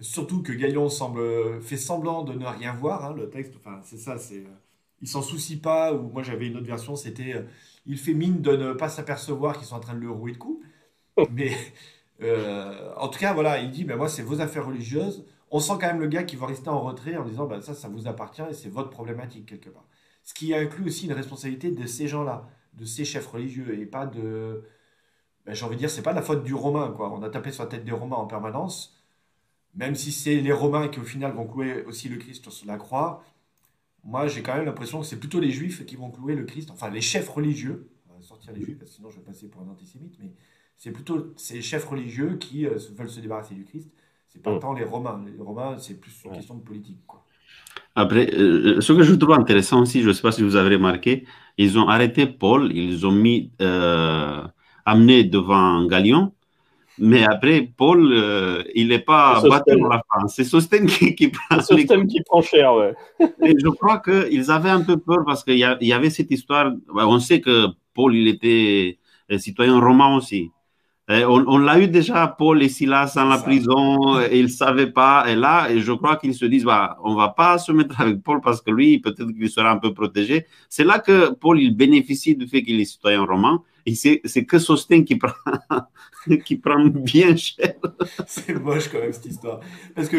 Surtout 0.00 0.42
que 0.42 0.52
Galion 0.52 0.88
semble, 0.88 1.62
fait 1.62 1.76
semblant 1.76 2.24
de 2.24 2.32
ne 2.32 2.44
rien 2.44 2.74
voir. 2.74 3.04
Hein, 3.04 3.14
le 3.16 3.30
texte, 3.30 3.54
enfin, 3.56 3.80
c'est 3.84 3.96
ça. 3.96 4.18
c'est 4.18 4.38
euh, 4.38 4.58
Il 5.00 5.08
s'en 5.08 5.22
soucie 5.22 5.58
pas. 5.58 5.94
Ou 5.94 6.10
moi, 6.10 6.22
j'avais 6.22 6.48
une 6.48 6.56
autre 6.56 6.66
version, 6.66 6.96
c'était 6.96 7.34
euh, 7.34 7.42
il 7.86 7.96
fait 7.96 8.14
mine 8.14 8.42
de 8.42 8.56
ne 8.56 8.72
pas 8.72 8.88
s'apercevoir 8.88 9.56
qu'ils 9.56 9.66
sont 9.66 9.76
en 9.76 9.80
train 9.80 9.94
de 9.94 10.00
le 10.00 10.10
rouer 10.10 10.32
de 10.32 10.38
coups. 10.38 10.64
Mais 11.30 11.52
euh, 12.22 12.92
en 12.96 13.08
tout 13.08 13.20
cas, 13.20 13.32
voilà, 13.32 13.60
il 13.60 13.70
dit 13.70 13.84
ben, 13.84 13.96
moi, 13.96 14.08
c'est 14.08 14.22
vos 14.22 14.40
affaires 14.40 14.66
religieuses 14.66 15.24
on 15.54 15.60
sent 15.60 15.74
quand 15.80 15.86
même 15.86 16.00
le 16.00 16.08
gars 16.08 16.24
qui 16.24 16.34
va 16.34 16.46
rester 16.46 16.68
en 16.68 16.80
retrait 16.80 17.16
en 17.16 17.24
disant 17.24 17.46
bah, 17.46 17.60
ça, 17.60 17.74
ça 17.74 17.86
vous 17.86 18.08
appartient 18.08 18.42
et 18.50 18.54
c'est 18.54 18.68
votre 18.68 18.90
problématique 18.90 19.46
quelque 19.46 19.70
part. 19.70 19.86
Ce 20.24 20.34
qui 20.34 20.54
inclut 20.54 20.86
aussi 20.86 21.06
une 21.06 21.12
responsabilité 21.12 21.70
de 21.70 21.86
ces 21.86 22.08
gens-là, 22.08 22.48
de 22.74 22.84
ces 22.84 23.04
chefs 23.04 23.26
religieux 23.26 23.78
et 23.78 23.86
pas 23.86 24.06
de. 24.06 24.64
Ben, 25.46 25.54
J'ai 25.54 25.64
envie 25.64 25.76
de 25.76 25.80
dire, 25.80 25.90
c'est 25.90 26.02
pas 26.02 26.12
la 26.12 26.22
faute 26.22 26.44
du 26.44 26.54
Romain, 26.54 26.92
quoi. 26.96 27.12
On 27.12 27.22
a 27.22 27.30
tapé 27.30 27.52
sur 27.52 27.64
la 27.64 27.68
tête 27.68 27.84
des 27.84 27.92
Romains 27.92 28.16
en 28.16 28.26
permanence, 28.26 28.96
même 29.74 29.94
si 29.94 30.12
c'est 30.12 30.36
les 30.36 30.52
Romains 30.52 30.88
qui 30.88 31.00
au 31.00 31.04
final 31.04 31.32
vont 31.32 31.46
clouer 31.46 31.84
aussi 31.84 32.08
le 32.08 32.16
Christ 32.16 32.50
sur 32.50 32.66
la 32.66 32.78
croix. 32.78 33.22
Moi, 34.02 34.26
j'ai 34.26 34.42
quand 34.42 34.54
même 34.54 34.64
l'impression 34.64 35.00
que 35.00 35.06
c'est 35.06 35.18
plutôt 35.20 35.40
les 35.40 35.50
Juifs 35.50 35.84
qui 35.86 35.96
vont 35.96 36.10
clouer 36.10 36.34
le 36.34 36.44
Christ, 36.44 36.70
enfin 36.70 36.90
les 36.90 37.00
chefs 37.00 37.28
religieux. 37.28 37.90
On 38.10 38.14
va 38.14 38.22
sortir 38.22 38.52
les 38.52 38.62
Juifs 38.62 38.78
parce 38.78 38.90
que 38.90 38.96
sinon 38.96 39.10
je 39.10 39.16
vais 39.16 39.24
passer 39.24 39.48
pour 39.48 39.62
un 39.62 39.68
antisémite, 39.68 40.16
mais 40.20 40.32
c'est 40.76 40.92
plutôt 40.92 41.32
ces 41.36 41.62
chefs 41.62 41.86
religieux 41.86 42.36
qui 42.36 42.66
euh, 42.66 42.78
veulent 42.96 43.10
se 43.10 43.20
débarrasser 43.20 43.54
du 43.54 43.64
Christ 43.64 43.90
c'est 44.34 44.42
pas 44.42 44.56
mm. 44.56 44.60
tant 44.60 44.72
les 44.72 44.84
Romains. 44.84 45.24
Les 45.24 45.40
Romains, 45.40 45.78
c'est 45.78 45.94
plus 45.94 46.24
une 46.24 46.32
question 46.32 46.56
de 46.56 46.62
politique. 46.62 46.98
Après, 47.96 48.28
euh, 48.34 48.80
ce 48.80 48.92
que 48.92 49.02
je 49.02 49.14
trouve 49.14 49.34
intéressant 49.34 49.82
aussi, 49.82 50.02
je 50.02 50.08
ne 50.08 50.12
sais 50.12 50.22
pas 50.22 50.32
si 50.32 50.42
vous 50.42 50.56
avez 50.56 50.74
remarqué, 50.74 51.24
ils 51.58 51.78
ont 51.78 51.88
arrêté 51.88 52.26
Paul, 52.26 52.72
ils 52.74 53.06
ont 53.06 53.12
mis, 53.12 53.52
euh, 53.62 54.42
amené 54.84 55.22
devant 55.24 55.84
Galion, 55.86 56.32
mais 56.98 57.24
après, 57.24 57.68
Paul, 57.76 58.12
euh, 58.12 58.62
il 58.74 58.88
n'est 58.88 58.98
pas 58.98 59.40
battu 59.48 59.78
dans 59.78 59.88
la 59.88 60.02
fin. 60.12 60.26
C'est 60.28 60.44
Sostène 60.44 60.86
qui, 60.86 61.14
qui 61.14 61.28
prend 61.28 61.58
qui 61.58 62.22
prend 62.24 62.42
cher, 62.42 62.74
ouais. 62.74 62.94
Et 63.42 63.54
je 63.58 63.68
crois 63.68 63.98
qu'ils 64.00 64.50
avaient 64.50 64.70
un 64.70 64.82
peu 64.82 64.96
peur 64.96 65.24
parce 65.24 65.44
qu'il 65.44 65.54
y, 65.54 65.66
y, 65.80 65.92
avait 65.92 66.10
cette 66.10 66.30
histoire. 66.30 66.72
On 66.92 67.18
sait 67.18 67.40
que 67.40 67.66
Paul, 67.94 68.14
il 68.14 68.28
était 68.28 68.98
citoyen 69.38 69.80
romain 69.80 70.16
aussi. 70.16 70.50
Eh, 71.10 71.22
on, 71.26 71.58
l'a 71.58 71.78
eu 71.80 71.88
déjà, 71.88 72.26
Paul 72.26 72.62
et 72.62 72.70
Silas, 72.70 73.12
dans 73.14 73.26
la 73.26 73.36
prison, 73.36 74.20
et 74.20 74.38
ils 74.38 74.44
ne 74.44 74.48
savaient 74.48 74.90
pas. 74.90 75.26
Et 75.28 75.34
là, 75.34 75.68
et 75.70 75.80
je 75.80 75.92
crois 75.92 76.16
qu'ils 76.16 76.34
se 76.34 76.46
disent, 76.46 76.64
bah, 76.64 76.96
on 77.04 77.12
ne 77.12 77.16
va 77.16 77.28
pas 77.28 77.58
se 77.58 77.72
mettre 77.72 78.00
avec 78.00 78.22
Paul 78.22 78.40
parce 78.40 78.62
que 78.62 78.70
lui, 78.70 79.00
peut-être 79.00 79.30
qu'il 79.32 79.50
sera 79.50 79.70
un 79.70 79.76
peu 79.76 79.92
protégé. 79.92 80.46
C'est 80.70 80.84
là 80.84 80.98
que 80.98 81.34
Paul, 81.34 81.60
il 81.60 81.76
bénéficie 81.76 82.34
du 82.36 82.46
fait 82.46 82.62
qu'il 82.62 82.80
est 82.80 82.86
citoyen 82.86 83.22
romain. 83.24 83.62
Et 83.84 83.94
c'est 83.94 84.46
que 84.46 84.58
Sostène 84.58 85.04
qui 85.04 85.16
prend, 85.16 85.34
qui 86.46 86.56
prend 86.56 86.86
bien 86.86 87.36
cher. 87.36 87.74
c'est 88.26 88.54
moche 88.54 88.88
quand 88.88 88.98
même 88.98 89.12
cette 89.12 89.26
histoire. 89.26 89.60
Parce 89.94 90.08
que 90.08 90.16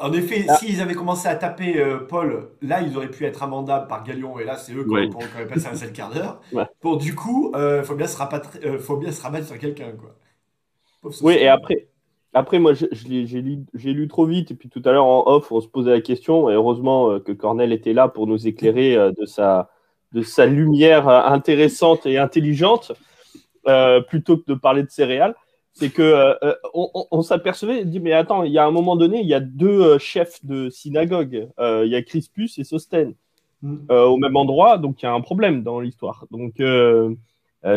En 0.00 0.12
effet, 0.12 0.46
ah. 0.48 0.54
s'ils 0.54 0.80
avaient 0.80 0.94
commencé 0.94 1.26
à 1.26 1.34
taper 1.34 1.78
euh, 1.78 1.98
Paul, 1.98 2.50
là, 2.62 2.82
ils 2.82 2.96
auraient 2.96 3.10
pu 3.10 3.24
être 3.24 3.42
amendables 3.42 3.88
par 3.88 4.04
Galion, 4.04 4.38
et 4.38 4.44
là, 4.44 4.56
c'est 4.56 4.72
eux 4.72 4.84
qui 4.84 4.90
ouais. 4.90 5.08
auraient 5.12 5.46
passé 5.48 5.66
un 5.66 5.74
seul 5.74 5.92
quart 5.92 6.10
d'heure. 6.10 6.40
Pour 6.80 6.98
du 6.98 7.16
coup, 7.16 7.50
il 7.54 7.60
euh, 7.60 7.82
faut, 7.82 7.96
bien 7.96 8.06
se 8.06 8.16
euh, 8.64 8.78
faut 8.78 8.96
bien 8.96 9.10
se 9.10 9.20
rabattre 9.20 9.46
sur 9.46 9.58
quelqu'un. 9.58 9.92
quoi. 9.92 10.14
Oui, 11.22 11.34
et 11.34 11.48
après, 11.48 11.88
après 12.32 12.60
moi, 12.60 12.74
j'ai 12.74 13.40
lu, 13.40 13.64
lu, 13.74 14.08
trop 14.08 14.24
vite, 14.24 14.52
et 14.52 14.54
puis 14.54 14.68
tout 14.68 14.82
à 14.84 14.92
l'heure, 14.92 15.04
en 15.04 15.24
off, 15.26 15.50
on 15.50 15.60
se 15.60 15.68
posait 15.68 15.90
la 15.90 16.00
question, 16.00 16.48
et 16.48 16.54
heureusement 16.54 17.18
que 17.18 17.32
Cornel 17.32 17.72
était 17.72 17.92
là 17.92 18.06
pour 18.06 18.28
nous 18.28 18.46
éclairer 18.46 18.94
de, 18.96 19.24
sa, 19.26 19.70
de 20.12 20.22
sa 20.22 20.46
lumière 20.46 21.08
intéressante 21.08 22.06
et 22.06 22.18
intelligente, 22.18 22.92
plutôt 24.08 24.38
que 24.38 24.44
de 24.46 24.54
parler 24.54 24.82
de 24.82 24.90
céréales 24.90 25.34
c'est 25.78 25.90
que 25.90 26.02
euh, 26.02 26.34
euh, 26.42 26.54
on, 26.74 27.22
s'apercevait, 27.22 27.84
dit 27.84 28.00
mais 28.00 28.12
attends, 28.12 28.42
il 28.42 28.50
y 28.50 28.58
a 28.58 28.66
un 28.66 28.72
moment 28.72 28.96
donné, 28.96 29.20
il 29.20 29.28
y 29.28 29.34
a 29.34 29.40
deux 29.40 29.80
euh, 29.80 29.98
chefs 29.98 30.44
de 30.44 30.68
synagogue, 30.70 31.48
il 31.58 31.88
y 31.88 31.94
a 31.94 32.02
Crispus 32.02 32.50
et 32.58 32.64
Sostène 32.64 33.14
mm. 33.62 33.90
au 33.90 34.16
même 34.16 34.36
endroit, 34.36 34.78
donc 34.78 35.00
il 35.00 35.04
y 35.04 35.08
a 35.08 35.12
un 35.12 35.20
problème 35.20 35.62
dans 35.62 35.78
l'histoire. 35.78 36.26
Donc 36.32 36.54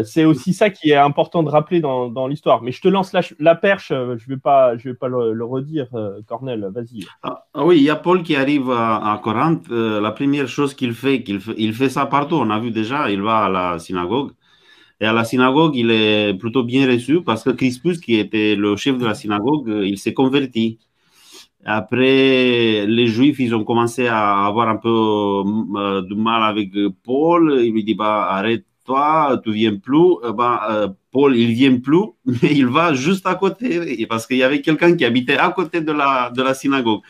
c'est 0.04 0.26
aussi 0.26 0.54
ça 0.54 0.72
qui 0.72 0.92
est 0.92 0.96
important 0.96 1.44
de 1.44 1.50
rappeler 1.50 1.80
dans, 1.80 2.28
l'histoire. 2.28 2.64
Mais 2.64 2.72
je 2.72 2.82
te 2.82 2.88
lance 2.88 3.14
la, 3.40 3.56
perche, 3.56 3.90
je 3.90 4.28
vais 4.28 4.38
pas, 4.38 4.78
je 4.78 4.90
vais 4.90 4.96
pas 4.96 5.08
le, 5.08 5.46
redire, 5.46 5.88
Cornel, 6.26 6.72
vas-y. 6.74 7.06
Ah, 7.22 7.46
ah, 7.54 7.66
oui, 7.66 7.78
il 7.78 7.84
y 7.84 7.92
a 7.92 7.96
Paul 7.96 8.24
qui 8.24 8.36
arrive 8.36 8.72
à, 8.72 9.20
Corinthe. 9.24 9.70
la 9.70 10.12
première 10.12 10.48
chose 10.48 10.74
qu'il 10.74 10.94
fait, 10.94 11.22
qu'il 11.22 11.40
il 11.56 11.74
fait 11.76 11.90
ça 11.90 12.08
partout. 12.08 12.36
On 12.36 12.50
a 12.50 12.60
vu 12.60 12.72
déjà, 12.72 13.12
il 13.12 13.22
va 13.22 13.46
à 13.46 13.50
la 13.50 13.80
synagogue. 13.80 14.32
Et 15.02 15.06
à 15.06 15.14
la 15.14 15.24
synagogue, 15.24 15.76
il 15.76 15.90
est 15.90 16.36
plutôt 16.36 16.64
bien 16.64 16.88
reçu 16.88 17.24
parce 17.24 17.44
que 17.44 17.50
Crispus, 17.50 18.00
qui 18.00 18.18
était 18.18 18.56
le 18.56 18.76
chef 18.76 19.00
de 19.00 19.06
la 19.06 19.16
synagogue, 19.16 19.82
il 19.84 19.98
s'est 19.98 20.14
converti. 20.14 20.78
Après, 21.66 22.86
les 22.88 23.08
Juifs, 23.08 23.40
ils 23.40 23.56
ont 23.56 23.64
commencé 23.64 24.08
à 24.08 24.46
avoir 24.46 24.70
un 24.70 24.78
peu 24.78 24.90
euh, 24.90 26.02
de 26.04 26.14
mal 26.16 26.44
avec 26.44 26.70
Paul. 27.04 27.62
Il 27.64 27.74
lui 27.74 27.84
dit, 27.84 27.96
bah, 27.96 28.28
arrête-toi, 28.30 29.42
tu 29.44 29.52
viens 29.52 29.76
plus. 29.76 30.18
Euh, 30.24 30.34
bah, 30.34 30.68
euh, 30.70 30.88
Paul, 31.12 31.36
il 31.36 31.52
vient 31.54 31.80
plus, 31.80 32.06
mais 32.26 32.52
il 32.52 32.68
va 32.68 32.94
juste 32.94 33.26
à 33.26 33.34
côté 33.36 34.06
parce 34.08 34.28
qu'il 34.28 34.38
y 34.38 34.44
avait 34.44 34.62
quelqu'un 34.62 34.96
qui 34.96 35.06
habitait 35.06 35.38
à 35.38 35.50
côté 35.50 35.82
de 35.82 35.92
la, 35.92 36.30
de 36.30 36.44
la 36.44 36.54
synagogue. 36.54 37.02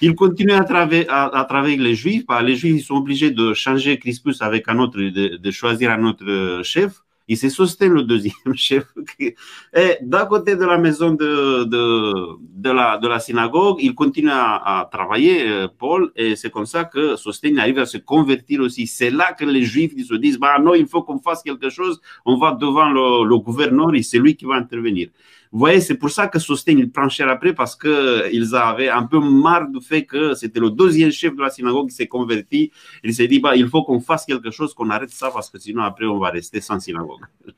Il 0.00 0.14
continue 0.16 0.52
à 0.52 0.64
travailler, 0.64 1.06
à, 1.08 1.26
avec 1.26 1.78
les 1.78 1.94
Juifs. 1.94 2.26
Bah, 2.26 2.42
les 2.42 2.56
Juifs, 2.56 2.76
ils 2.76 2.82
sont 2.82 2.96
obligés 2.96 3.30
de 3.30 3.54
changer 3.54 3.98
Crispus 3.98 4.36
avec 4.40 4.68
un 4.68 4.78
autre, 4.80 4.98
de 5.00 5.50
choisir 5.52 5.92
un 5.92 6.04
autre 6.04 6.60
chef. 6.64 7.05
Il 7.28 7.36
s'est 7.36 7.50
soutenu 7.50 7.88
le 7.88 8.02
deuxième 8.02 8.34
chef. 8.54 8.84
Et 9.18 9.98
d'un 10.00 10.26
côté 10.26 10.54
de 10.56 10.64
la 10.64 10.78
maison 10.78 11.10
de, 11.10 11.64
de, 11.64 12.14
de, 12.40 12.70
la, 12.70 12.98
de 12.98 13.08
la 13.08 13.18
synagogue, 13.18 13.78
il 13.80 13.94
continue 13.94 14.30
à, 14.30 14.88
travailler, 14.92 15.48
euh, 15.48 15.68
Paul, 15.68 16.12
et 16.14 16.36
c'est 16.36 16.50
comme 16.50 16.66
ça 16.66 16.84
que 16.84 17.16
Sostène 17.16 17.58
arrive 17.58 17.78
à 17.78 17.86
se 17.86 17.98
convertir 17.98 18.60
aussi. 18.60 18.86
C'est 18.86 19.10
là 19.10 19.32
que 19.32 19.44
les 19.44 19.62
Juifs 19.62 19.92
ils 19.96 20.04
se 20.04 20.14
disent, 20.14 20.38
bah 20.38 20.58
non, 20.60 20.74
il 20.74 20.86
faut 20.86 21.02
qu'on 21.02 21.18
fasse 21.18 21.42
quelque 21.42 21.68
chose, 21.68 22.00
on 22.24 22.36
va 22.36 22.52
devant 22.52 22.90
le, 22.90 23.28
le 23.28 23.38
gouverneur 23.38 23.94
et 23.94 24.02
c'est 24.02 24.18
lui 24.18 24.36
qui 24.36 24.44
va 24.44 24.54
intervenir. 24.54 25.08
Vous 25.56 25.60
voyez, 25.60 25.80
c'est 25.80 25.94
pour 25.94 26.10
ça 26.10 26.28
que 26.28 26.38
Sostène, 26.38 26.78
il 26.78 26.92
prend 26.92 27.08
cher 27.08 27.30
après 27.30 27.54
parce 27.54 27.74
qu'ils 27.74 28.54
avaient 28.54 28.90
un 28.90 29.04
peu 29.04 29.18
marre 29.20 29.66
du 29.68 29.80
fait 29.80 30.04
que 30.04 30.34
c'était 30.34 30.60
le 30.60 30.68
deuxième 30.68 31.10
chef 31.10 31.34
de 31.34 31.40
la 31.40 31.48
synagogue 31.48 31.88
qui 31.88 31.94
s'est 31.94 32.08
converti. 32.08 32.70
Il 33.02 33.14
s'est 33.14 33.26
dit, 33.26 33.40
bah, 33.40 33.56
il 33.56 33.66
faut 33.66 33.82
qu'on 33.82 33.98
fasse 33.98 34.26
quelque 34.26 34.50
chose, 34.50 34.74
qu'on 34.74 34.90
arrête 34.90 35.08
ça 35.08 35.30
parce 35.30 35.48
que 35.48 35.58
sinon 35.58 35.82
après 35.82 36.04
on 36.04 36.18
va 36.18 36.28
rester 36.28 36.60
sans 36.60 36.78
synagogue. 36.78 37.22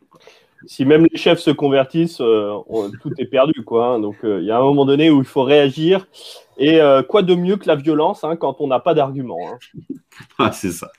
Si 0.66 0.84
même 0.84 1.06
les 1.10 1.16
chefs 1.18 1.38
se 1.38 1.50
convertissent, 1.50 2.20
euh, 2.20 2.58
tout 3.00 3.12
est 3.18 3.26
perdu. 3.26 3.64
Quoi, 3.64 3.94
hein. 3.94 3.98
Donc 4.00 4.16
euh, 4.24 4.40
il 4.40 4.46
y 4.46 4.50
a 4.50 4.58
un 4.58 4.62
moment 4.62 4.84
donné 4.84 5.08
où 5.08 5.18
il 5.18 5.24
faut 5.24 5.44
réagir. 5.44 6.06
Et 6.56 6.80
euh, 6.80 7.02
quoi 7.02 7.22
de 7.22 7.34
mieux 7.34 7.56
que 7.56 7.66
la 7.66 7.76
violence 7.76 8.24
hein, 8.24 8.34
quand 8.36 8.60
on 8.60 8.66
n'a 8.66 8.80
pas 8.80 8.92
d'argument 8.92 9.38
hein. 9.48 9.58
ah, 10.38 10.52
C'est 10.52 10.72
ça. 10.72 10.90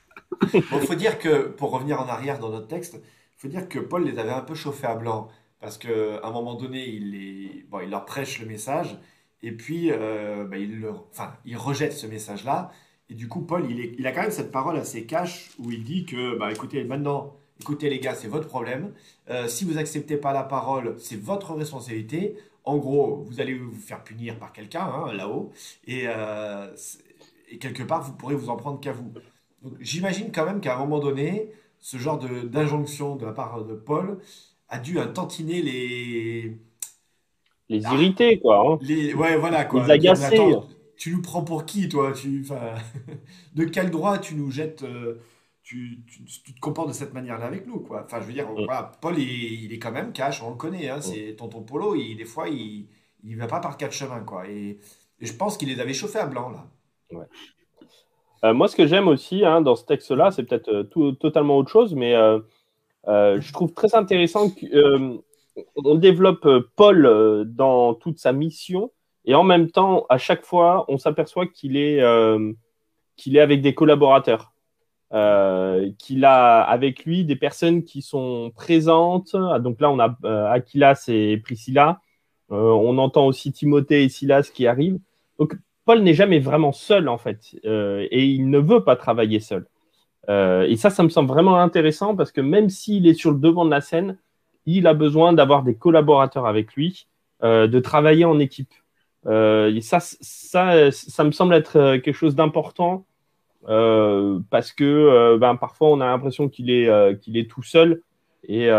Il 0.54 0.62
faut 0.62 0.96
dire 0.96 1.20
que, 1.20 1.48
pour 1.50 1.72
revenir 1.72 2.00
en 2.00 2.08
arrière 2.08 2.40
dans 2.40 2.50
notre 2.50 2.68
texte, 2.68 2.96
il 2.96 3.42
faut 3.42 3.48
dire 3.50 3.68
que 3.68 3.80
Paul 3.80 4.06
les 4.06 4.18
avait 4.18 4.32
un 4.32 4.42
peu 4.42 4.56
chauffés 4.56 4.88
à 4.88 4.96
blanc 4.96 5.30
parce 5.60 5.78
qu'à 5.78 6.22
un 6.24 6.32
moment 6.32 6.56
donné, 6.56 6.88
il, 6.88 7.66
leur 7.90 8.06
prêche 8.06 8.40
le 8.40 8.46
message, 8.46 8.98
et 9.42 9.52
puis 9.52 9.92
euh, 9.92 10.46
bah, 10.46 10.58
il, 10.58 11.58
rejette 11.58 11.94
ce 11.94 12.08
message-là. 12.08 12.72
Et 13.10 13.16
du 13.16 13.28
coup, 13.28 13.42
Paul, 13.42 13.70
il, 13.70 14.06
a 14.06 14.12
quand 14.12 14.22
même 14.22 14.32
cette 14.32 14.52
parole 14.52 14.78
assez 14.78 15.06
cash 15.06 15.52
où 15.60 15.72
il 15.72 15.84
dit 15.84 16.06
que, 16.06 16.38
bah, 16.38 16.52
écoutez, 16.52 16.84
maintenant, 16.84 17.36
écoutez 17.60 17.90
les 17.90 18.00
gars, 18.00 18.16
c'est 18.16 18.28
votre 18.28 18.48
problème. 18.48 18.94
Euh, 19.30 19.48
si 19.48 19.66
vous 19.66 19.78
acceptez 19.78 20.18
pas 20.18 20.32
la 20.34 20.44
parole, 20.44 20.96
c'est 21.00 21.20
votre 21.20 21.54
responsabilité. 21.54 22.36
En 22.64 22.78
gros, 22.78 23.24
vous 23.28 23.42
allez 23.42 23.56
vous 23.56 23.74
faire 23.74 24.04
punir 24.04 24.38
par 24.38 24.54
quelqu'un 24.54 24.84
hein, 24.84 25.14
là-haut, 25.14 25.52
et, 25.88 26.04
euh, 26.08 26.68
et, 27.50 27.58
quelque 27.58 27.84
part, 27.84 28.04
vous 28.04 28.14
pourrez 28.14 28.36
vous 28.36 28.50
en 28.50 28.58
prendre 28.58 28.80
qu'à 28.80 28.92
vous. 28.94 29.12
J'imagine 29.80 30.32
quand 30.32 30.46
même 30.46 30.62
qu'à 30.62 30.76
un 30.76 30.80
moment 30.80 31.00
donné, 31.00 31.52
ce 31.80 31.98
genre 31.98 32.20
d'injonction 32.20 33.16
de 33.16 33.26
la 33.26 33.34
part 33.34 33.64
de 33.66 33.74
Paul, 33.74 34.20
a 34.70 34.80
dû 34.80 34.98
tantiner 35.14 35.62
les. 35.62 36.58
Les 37.70 37.84
irrités, 37.84 38.40
quoi. 38.40 38.64
Hein. 38.66 38.80
Les... 38.82 39.14
Ouais, 39.14 39.38
voilà, 39.38 39.66
quoi. 39.66 39.86
Les 39.86 39.92
agacer. 39.92 40.56
tu 40.98 41.12
nous 41.12 41.22
prends 41.22 41.44
pour 41.44 41.66
qui, 41.66 41.88
toi? 41.88 42.14
Tu... 42.14 42.46
De 43.56 43.66
quel 43.66 43.92
droit 43.92 44.18
tu 44.18 44.36
nous 44.36 44.50
jettes. 44.52 44.84
Euh, 44.84 45.22
tu, 45.64 46.00
tu, 46.08 46.54
te 46.54 46.60
comportes 46.60 46.88
de 46.88 46.94
cette 46.94 47.14
manière-là 47.14 47.46
avec 47.46 47.68
nous, 47.68 47.80
quoi? 47.80 48.04
Enfin, 48.04 48.20
je 48.22 48.26
veux 48.26 48.34
dire, 48.34 48.50
mm. 48.50 48.68
Paul, 49.02 49.20
il, 49.20 49.66
il, 49.66 49.74
est 49.74 49.78
quand 49.78 49.92
même 49.92 50.14
cash, 50.14 50.42
on 50.42 50.50
le 50.50 50.56
connaît. 50.56 50.90
Hein, 50.90 50.98
mm. 50.98 51.02
C'est 51.02 51.36
tonton 51.38 51.62
Polo, 51.62 51.94
il, 51.96 52.16
des 52.16 52.26
fois, 52.26 52.50
il 52.50 52.88
ne 53.24 53.38
va 53.38 53.46
pas 53.46 53.60
par 53.60 53.78
quatre 53.78 53.94
chemins, 53.94 54.22
quoi. 54.22 54.48
Et, 54.48 54.80
je 55.22 55.34
pense 55.34 55.58
qu'il 55.58 55.68
les 55.68 55.80
avait 55.80 55.94
chauffés 55.94 56.20
à 56.20 56.26
blanc, 56.26 56.50
là. 56.50 56.66
Ouais. 57.12 57.26
Euh, 58.46 58.54
moi, 58.54 58.68
ce 58.68 58.76
que 58.76 58.88
j'aime 58.88 59.08
aussi 59.10 59.44
hein, 59.46 59.62
dans 59.62 59.76
ce 59.76 59.86
texte-là, 59.86 60.32
c'est 60.32 60.44
peut-être 60.44 60.70
euh, 60.70 61.12
totalement 61.12 61.58
autre 61.58 61.70
chose, 61.70 61.94
mais 61.94 62.16
euh, 63.08 63.40
je 63.40 63.54
trouve 63.54 63.74
très 63.74 63.96
intéressant 63.96 64.50
qu'on 64.50 64.68
euh, 64.76 65.98
développe 65.98 66.46
euh, 66.46 66.70
Paul 66.76 67.46
dans 67.48 67.94
toute 67.94 68.20
sa 68.20 68.34
mission 68.34 68.92
et 69.26 69.36
en 69.36 69.44
même 69.44 69.70
temps, 69.70 70.06
à 70.10 70.18
chaque 70.18 70.46
fois, 70.46 70.86
on 70.88 70.98
s'aperçoit 70.98 71.46
qu'il 71.48 71.78
est, 71.78 72.02
qu'il 73.16 73.36
est 73.36 73.42
avec 73.42 73.62
des 73.62 73.76
collaborateurs. 73.76 74.54
qu'il 76.00 76.26
a 76.26 76.62
avec 76.62 77.06
lui 77.06 77.26
des 77.26 77.36
personnes 77.36 77.84
qui 77.84 78.02
sont 78.02 78.52
présentes. 78.56 79.36
Donc 79.60 79.82
là, 79.82 79.92
on 79.92 80.00
a 80.00 80.16
Aquilas 80.52 81.06
et 81.10 81.38
Priscilla. 81.38 82.00
on 82.50 82.98
entend 82.98 83.28
aussi 83.28 83.52
Timothée 83.52 84.04
et 84.04 84.10
Silas 84.10 84.50
qui 84.52 84.66
arrivent. 84.66 85.00
Donc 85.38 85.56
Paul 85.86 86.00
n'est 86.02 86.16
jamais 86.16 86.40
vraiment 86.40 86.72
seul 86.72 87.08
en 87.08 87.20
fait, 87.20 87.56
et 87.64 88.26
il 88.26 88.50
ne 88.50 88.58
veut 88.58 88.84
pas 88.84 88.96
travailler 88.96 89.42
seul. 89.42 89.68
Euh, 90.30 90.68
et 90.68 90.76
ça, 90.76 90.90
ça 90.90 91.04
me 91.04 91.10
semble 91.10 91.30
vraiment 91.30 91.58
intéressant 91.58 92.16
parce 92.16 92.32
que 92.32 92.42
même 92.42 92.70
s'il 92.70 93.08
est 93.08 93.14
sur 93.14 93.32
le 93.32 93.40
devant 93.40 93.66
de 93.66 93.72
la 93.72 93.82
scène, 93.82 94.18
il 94.66 94.86
a 94.86 94.94
besoin 94.94 95.34
d'avoir 95.34 95.64
des 95.64 95.76
collaborateurs 95.76 96.46
avec 96.46 96.74
lui, 96.76 97.08
euh, 97.44 97.68
de 97.68 97.80
travailler 97.80 98.26
en 98.26 98.40
équipe. 98.40 98.74
Euh, 99.26 99.74
et 99.74 99.82
ça, 99.82 100.00
ça, 100.00 100.92
ça 100.92 101.24
me 101.24 101.32
semble 101.32 101.54
être 101.56 101.98
quelque 101.98 102.14
chose 102.14 102.36
d'important 102.36 103.06
parce 103.66 104.72
que 104.72 105.38
ben, 105.38 105.56
parfois 105.58 105.90
on 105.90 106.00
a 106.00 106.06
l'impression 106.06 106.48
qu'il 106.48 106.70
est, 106.72 107.20
qu'il 107.20 107.36
est 107.36 107.50
tout 107.50 107.62
seul 107.62 108.02
et, 108.48 108.70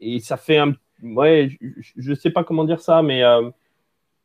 et 0.00 0.20
ça 0.20 0.36
fait 0.36 0.58
un. 0.58 0.74
Ouais, 1.02 1.56
je 1.96 2.10
ne 2.10 2.14
sais 2.14 2.30
pas 2.30 2.44
comment 2.44 2.64
dire 2.64 2.80
ça, 2.80 3.02
mais 3.02 3.22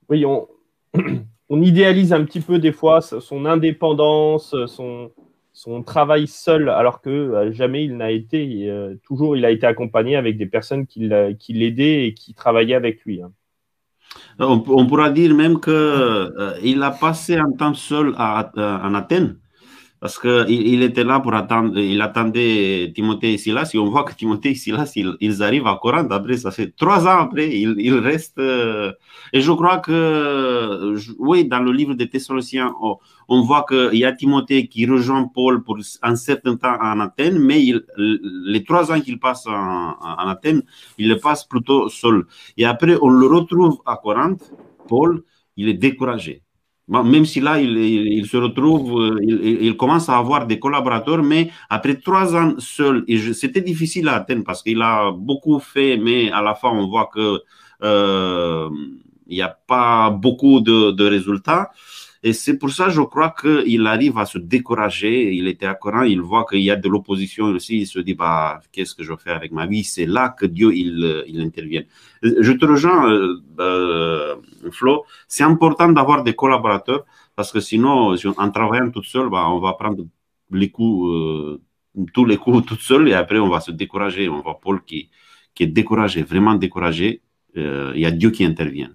oui, 0.10 0.26
on, 0.26 0.48
on 1.50 1.62
idéalise 1.62 2.12
un 2.12 2.26
petit 2.26 2.42
peu 2.42 2.60
des 2.60 2.74
fois 2.74 3.00
son 3.02 3.46
indépendance, 3.46 4.54
son, 4.68 5.12
son 5.54 5.84
travail 5.84 6.28
seul, 6.28 6.70
alors 6.70 7.02
que 7.02 7.10
euh, 7.10 7.52
jamais 7.52 7.84
il 7.84 7.98
n'a 7.98 8.12
été, 8.12 8.70
euh, 8.70 8.96
toujours 9.04 9.36
il 9.36 9.46
a 9.46 9.52
été 9.52 9.68
accompagné 9.68 10.16
avec 10.16 10.38
des 10.38 10.46
personnes 10.46 10.88
qui 10.88 11.00
l'aidaient 11.50 12.08
et 12.08 12.14
qui 12.14 12.34
travaillaient 12.34 12.76
avec 12.76 13.04
lui. 13.04 13.22
Hein. 13.22 13.32
On, 14.40 14.88
pourra 14.88 15.10
dire 15.10 15.34
même 15.34 15.60
qu'il 15.60 15.74
euh, 15.74 16.82
a 16.82 16.92
passé 16.92 17.38
un 17.38 17.52
temps 17.52 17.74
seul 17.74 18.14
à, 18.18 18.52
en 18.84 18.94
Athènes 18.94 19.38
parce 20.02 20.18
qu'il 20.18 20.50
il 20.50 20.82
était 20.82 21.04
là 21.04 21.20
pour 21.20 21.36
attendre, 21.36 21.78
il 21.78 22.02
attendait 22.02 22.92
Timothée 22.96 23.34
et 23.34 23.38
Silas, 23.38 23.70
et 23.76 23.78
on 23.78 23.88
voit 23.88 24.04
que 24.04 24.16
Timothée 24.16 24.50
et 24.50 24.56
Silas, 24.56 24.92
ils, 24.96 25.44
arrivent 25.44 25.68
à 25.68 25.78
Corinthe, 25.80 26.12
après, 26.12 26.38
ça 26.38 26.50
fait 26.50 26.76
trois 26.76 27.06
ans 27.08 27.20
après, 27.20 27.56
ils, 27.56 27.76
ils 27.78 27.94
restent, 27.94 28.40
euh, 28.40 28.92
et 29.32 29.42
je 29.42 29.52
crois 29.52 29.78
que, 29.78 30.96
oui, 31.20 31.46
dans 31.46 31.60
le 31.60 31.72
livre 31.72 31.94
des 31.94 32.10
Thessaloniciens, 32.10 32.74
on, 33.30 33.42
voit 33.44 33.64
qu'il 33.70 34.00
y 34.00 34.04
a 34.04 34.12
Timothée 34.12 34.68
qui 34.68 34.88
rejoint 34.88 35.30
Paul 35.32 35.64
pour 35.64 35.78
un 36.02 36.16
certain 36.16 36.56
temps 36.56 36.78
en 36.82 37.00
Athènes, 37.00 37.38
mais 37.38 37.64
les 37.98 38.64
trois 38.64 38.92
ans 38.92 39.00
qu'il 39.02 39.20
passe 39.20 39.46
en, 39.46 39.98
en 40.02 40.28
Athènes, 40.28 40.64
il 40.98 41.10
le 41.10 41.18
passe 41.20 41.46
plutôt 41.46 41.90
seul. 41.90 42.26
Et 42.58 42.66
après, 42.66 42.98
on 43.04 43.10
le 43.10 43.28
retrouve 43.28 43.78
à 43.86 43.98
Corinthe, 43.98 44.52
Paul, 44.88 45.24
il 45.58 45.70
est 45.70 45.76
découragé 45.76 46.42
même 46.92 47.26
si 47.26 47.40
là, 47.40 47.60
il, 47.62 48.26
se 48.26 48.36
retrouve, 48.36 49.02
euh, 49.02 49.20
il, 49.24 49.78
commence 49.78 50.10
à 50.10 50.18
avoir 50.18 50.46
des 50.46 50.60
collaborateurs, 50.60 51.24
mais 51.24 51.50
après 51.70 51.96
trois 51.96 52.36
ans 52.36 52.56
seul, 52.60 53.06
et 53.08 53.34
c'était 53.34 53.62
difficile 53.62 54.10
à 54.10 54.16
atteindre 54.16 54.44
parce 54.44 54.62
qu'il 54.62 54.82
a 54.82 55.12
beaucoup 55.12 55.60
fait, 55.60 55.96
mais 55.98 56.30
à 56.32 56.42
la 56.42 56.54
fin, 56.54 56.70
on 56.70 56.88
voit 56.88 57.10
que 57.14 57.40
euh, 57.84 58.70
il 59.28 59.36
n'y 59.36 59.42
a 59.42 59.58
pas 59.68 60.10
beaucoup 60.10 60.60
de, 60.60 61.04
résultats. 61.08 61.72
Et 62.24 62.34
c'est 62.34 62.58
pour 62.60 62.70
ça, 62.70 62.90
je 62.90 63.02
crois 63.02 63.34
qu'il 63.40 63.88
arrive 63.88 64.18
à 64.20 64.26
se 64.26 64.38
décourager. 64.38 65.34
Il 65.34 65.48
était 65.48 65.66
à 65.66 65.74
Coran, 65.74 66.04
il 66.04 66.22
voit 66.22 66.46
qu'il 66.46 66.60
y 66.62 66.70
a 66.70 66.76
de 66.76 66.88
l'opposition 66.88 67.46
aussi. 67.46 67.80
Il 67.80 67.88
se 67.88 67.98
dit, 68.00 68.14
bah, 68.14 68.60
qu'est-ce 68.72 68.94
que 68.94 69.04
je 69.04 69.14
fais 69.16 69.32
avec 69.32 69.52
ma 69.52 69.66
vie? 69.66 69.84
C'est 69.84 70.06
là 70.06 70.30
que 70.30 70.46
Dieu, 70.46 70.72
il, 70.76 71.24
il 71.28 71.42
intervient. 71.42 71.82
Je 72.22 72.52
te 72.52 72.66
rejoins, 72.66 73.10
euh, 73.12 73.42
euh, 73.60 74.36
Flo. 74.72 75.06
C'est 75.28 75.44
important 75.44 75.90
d'avoir 75.92 76.24
des 76.24 76.36
collaborateurs 76.36 77.06
parce 77.36 77.52
que 77.52 77.60
sinon, 77.60 78.16
en 78.38 78.52
travaillant 78.52 78.92
tout 78.92 79.04
seul, 79.04 79.30
bah, 79.30 79.50
on 79.50 79.60
va 79.60 79.74
prendre 79.74 80.06
les 80.52 80.70
coups, 80.70 81.10
euh, 81.12 81.62
tous 82.14 82.26
les 82.26 82.38
coups 82.38 82.64
tout 82.68 82.78
seul 82.78 83.08
et 83.10 83.14
après, 83.14 83.40
on 83.40 83.50
va 83.50 83.62
se 83.62 83.72
décourager. 83.72 84.30
On 84.30 84.42
voit 84.42 84.60
Paul 84.62 84.84
qui, 84.86 85.10
qui 85.56 85.64
est 85.64 85.68
découragé, 85.68 86.22
vraiment 86.22 86.54
découragé. 86.54 87.22
Il 87.56 88.00
y 88.00 88.06
a 88.06 88.12
Dieu 88.12 88.30
qui 88.30 88.46
intervient. 88.46 88.92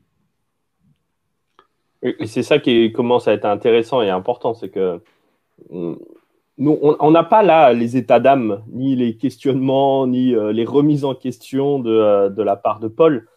C'est 2.27 2.43
ça 2.43 2.59
qui 2.59 2.93
commence 2.93 3.29
à 3.29 3.33
être 3.33 3.45
intéressant 3.45 4.03
et 4.03 4.11
important, 4.11 4.55
c'est 4.55 4.69
que 4.69 5.01
mm, 5.71 5.95
nous, 6.59 6.79
on 6.83 7.11
n'a 7.11 7.25
pas 7.25 7.43
là 7.43 7.73
les 7.73 7.97
états 7.97 8.21
d'âme, 8.21 8.63
ni 8.73 8.97
les 8.97 9.17
questionnements, 9.17 10.07
ni 10.07 10.35
euh, 10.35 10.53
les 10.53 10.65
remises 10.65 11.05
en 11.05 11.15
question 11.15 11.79
de, 11.79 11.91
euh, 11.91 12.29
de 12.31 12.43
la 12.43 12.57
part 12.57 12.81
de 12.81 12.89
Paul. 12.89 13.29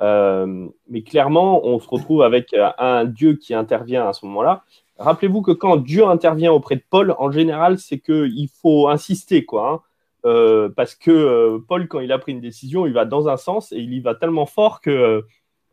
Euh, 0.00 0.66
mais 0.88 1.02
clairement, 1.02 1.64
on 1.66 1.78
se 1.78 1.88
retrouve 1.88 2.22
avec 2.22 2.54
un 2.78 3.06
Dieu 3.06 3.34
qui 3.34 3.54
intervient 3.54 4.06
à 4.06 4.12
ce 4.12 4.26
moment-là. 4.26 4.62
Rappelez-vous 4.98 5.40
que 5.40 5.52
quand 5.52 5.76
Dieu 5.76 6.06
intervient 6.06 6.52
auprès 6.52 6.76
de 6.76 6.82
Paul, 6.88 7.14
en 7.18 7.30
général, 7.30 7.78
c'est 7.78 7.98
qu'il 7.98 8.48
faut 8.60 8.88
insister, 8.88 9.44
quoi. 9.46 9.84
Hein. 10.24 10.70
parce 10.76 10.94
que 10.94 11.58
Paul, 11.68 11.88
quand 11.88 12.00
il 12.00 12.12
a 12.12 12.18
pris 12.18 12.32
une 12.32 12.40
décision, 12.40 12.86
il 12.86 12.92
va 12.92 13.06
dans 13.06 13.28
un 13.28 13.36
sens 13.38 13.72
et 13.72 13.78
il 13.78 13.94
y 13.94 14.00
va 14.00 14.14
tellement 14.14 14.46
fort 14.46 14.80
que 14.82 15.24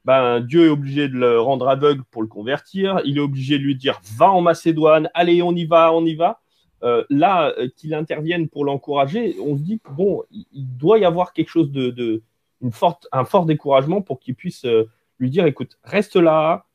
ben, 0.06 0.42
Dieu 0.42 0.66
est 0.66 0.70
obligé 0.70 1.08
de 1.08 1.16
le 1.16 1.40
rendre 1.40 1.68
aveugle 1.68 2.04
pour 2.12 2.22
le 2.22 2.28
convertir. 2.28 3.00
Il 3.06 3.18
est 3.18 3.22
obligé 3.22 3.58
de 3.58 3.64
lui 3.64 3.76
dire 3.76 4.02
va 4.18 4.32
en 4.32 4.42
Macédoine, 4.42 5.10
allez, 5.14 5.42
on 5.42 5.54
y 5.54 5.66
va, 5.66 5.94
on 5.94 6.06
y 6.06 6.16
va. 6.16 6.42
Euh, 6.84 7.06
là, 7.10 7.54
euh, 7.58 7.70
qu'il 7.78 7.94
intervienne 7.94 8.50
pour 8.50 8.66
l'encourager, 8.66 9.38
on 9.40 9.56
se 9.56 9.62
dit 9.62 9.80
bon, 9.96 10.24
il, 10.32 10.78
doit 10.78 11.00
y 11.00 11.06
avoir 11.06 11.32
quelque 11.32 11.48
chose 11.48 11.72
de, 11.72 12.22
une 12.62 12.72
forte, 12.74 13.08
un 13.14 13.24
fort 13.24 13.46
découragement 13.46 14.02
pour 14.02 14.20
qu'il 14.20 14.36
puisse 14.36 14.66
euh, 14.66 14.90
lui 15.18 15.30
dire 15.30 15.46
écoute, 15.46 15.78
reste 15.84 16.18
là, 16.18 16.66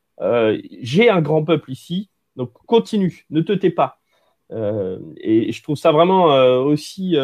j'ai 0.82 1.10
un 1.10 1.20
grand 1.20 1.44
peuple 1.44 1.70
ici, 1.70 2.10
donc 2.36 2.52
continue, 2.66 3.26
ne 3.30 3.40
te 3.40 3.52
tais 3.52 3.70
pas. 3.70 4.00
et 4.50 5.52
je 5.52 5.62
trouve 5.62 5.76
ça 5.76 5.92
vraiment 5.92 6.24
aussi 6.64 7.16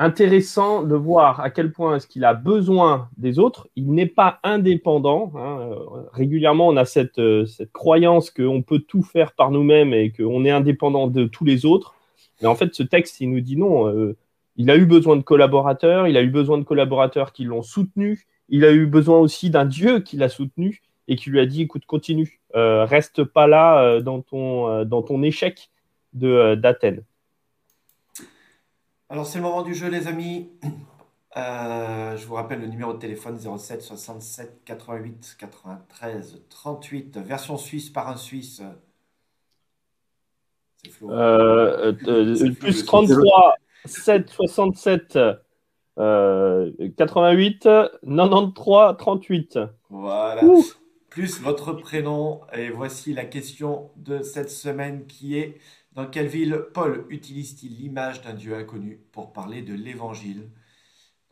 intéressant 0.00 0.82
de 0.82 0.94
voir 0.94 1.40
à 1.40 1.50
quel 1.50 1.72
point 1.72 1.96
est-ce 1.96 2.06
qu'il 2.06 2.24
a 2.24 2.32
besoin 2.32 3.10
des 3.18 3.38
autres. 3.38 3.68
Il 3.76 3.92
n'est 3.92 4.06
pas 4.06 4.40
indépendant. 4.42 5.30
Hein. 5.36 5.76
Régulièrement, 6.14 6.68
on 6.68 6.76
a 6.78 6.86
cette, 6.86 7.18
euh, 7.18 7.44
cette 7.44 7.70
croyance 7.70 8.30
qu'on 8.30 8.62
peut 8.62 8.78
tout 8.78 9.02
faire 9.02 9.32
par 9.32 9.50
nous-mêmes 9.50 9.92
et 9.92 10.10
qu'on 10.10 10.46
est 10.46 10.50
indépendant 10.50 11.06
de 11.06 11.26
tous 11.26 11.44
les 11.44 11.66
autres. 11.66 11.94
Mais 12.40 12.48
en 12.48 12.54
fait, 12.54 12.74
ce 12.74 12.82
texte, 12.82 13.20
il 13.20 13.30
nous 13.30 13.42
dit 13.42 13.56
non. 13.56 13.88
Euh, 13.88 14.16
il 14.56 14.70
a 14.70 14.76
eu 14.76 14.86
besoin 14.86 15.16
de 15.16 15.22
collaborateurs. 15.22 16.08
Il 16.08 16.16
a 16.16 16.22
eu 16.22 16.30
besoin 16.30 16.56
de 16.56 16.64
collaborateurs 16.64 17.34
qui 17.34 17.44
l'ont 17.44 17.62
soutenu. 17.62 18.26
Il 18.48 18.64
a 18.64 18.72
eu 18.72 18.86
besoin 18.86 19.18
aussi 19.18 19.50
d'un 19.50 19.66
Dieu 19.66 20.00
qui 20.00 20.16
l'a 20.16 20.30
soutenu 20.30 20.80
et 21.08 21.16
qui 21.16 21.28
lui 21.28 21.40
a 21.40 21.46
dit 21.46 21.60
écoute, 21.60 21.84
continue. 21.84 22.40
Euh, 22.56 22.86
reste 22.86 23.22
pas 23.22 23.46
là 23.46 24.00
dans, 24.00 24.22
ton, 24.22 24.84
dans 24.86 25.02
ton 25.02 25.22
échec 25.22 25.70
d'Athènes. 26.14 27.02
Alors, 29.10 29.26
c'est 29.26 29.38
le 29.38 29.44
moment 29.44 29.62
du 29.62 29.74
jeu, 29.74 29.88
les 29.88 30.06
amis. 30.06 30.48
Euh, 31.36 32.16
je 32.16 32.26
vous 32.26 32.34
rappelle 32.34 32.60
le 32.60 32.66
numéro 32.66 32.92
de 32.92 32.98
téléphone 32.98 33.38
07 33.38 33.82
67 33.82 34.62
88 34.64 35.36
93 35.38 36.42
38, 36.48 37.18
version 37.18 37.56
suisse 37.56 37.88
par 37.88 38.08
un 38.08 38.16
Suisse. 38.16 38.60
C'est 40.82 40.90
Flo. 40.90 41.12
Euh, 41.12 41.92
euh, 42.08 42.52
plus 42.54 42.84
33 42.84 43.54
7 43.84 44.28
67 44.28 45.20
88 45.96 47.68
93 48.02 48.96
38. 48.98 49.58
Voilà. 49.88 50.42
Plus 51.10 51.40
votre 51.40 51.72
prénom. 51.74 52.40
Et 52.52 52.70
voici 52.70 53.14
la 53.14 53.24
question 53.24 53.92
de 53.94 54.22
cette 54.22 54.50
semaine 54.50 55.06
qui 55.06 55.38
est 55.38 55.60
dans 55.92 56.06
quelle 56.06 56.28
ville 56.28 56.66
Paul 56.72 57.04
utilise-t-il 57.10 57.76
l'image 57.76 58.22
d'un 58.22 58.34
Dieu 58.34 58.54
inconnu 58.54 59.00
pour 59.10 59.32
parler 59.32 59.62
de 59.62 59.74
l'Évangile? 59.74 60.48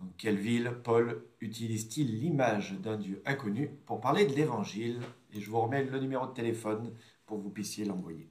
Dans 0.00 0.08
quelle 0.16 0.36
ville 0.36 0.72
Paul 0.82 1.24
utilise-t-il 1.40 2.18
l'image 2.18 2.72
d'un 2.72 2.96
Dieu 2.96 3.22
inconnu 3.24 3.68
pour 3.86 4.00
parler 4.00 4.26
de 4.26 4.34
l'Évangile? 4.34 5.00
Et 5.32 5.40
je 5.40 5.48
vous 5.48 5.60
remets 5.60 5.84
le 5.84 6.00
numéro 6.00 6.26
de 6.26 6.32
téléphone 6.32 6.92
pour 7.24 7.38
que 7.38 7.42
vous 7.42 7.50
puissiez 7.50 7.84
l'envoyer. 7.84 8.28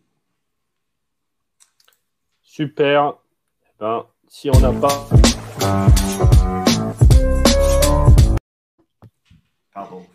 Super. 2.42 3.14
Eh 3.64 3.72
ben, 3.80 4.06
si 4.28 4.50
on 4.50 4.60
n'a 4.60 4.74
pas... 4.74 5.08
Pardon. 9.74 10.06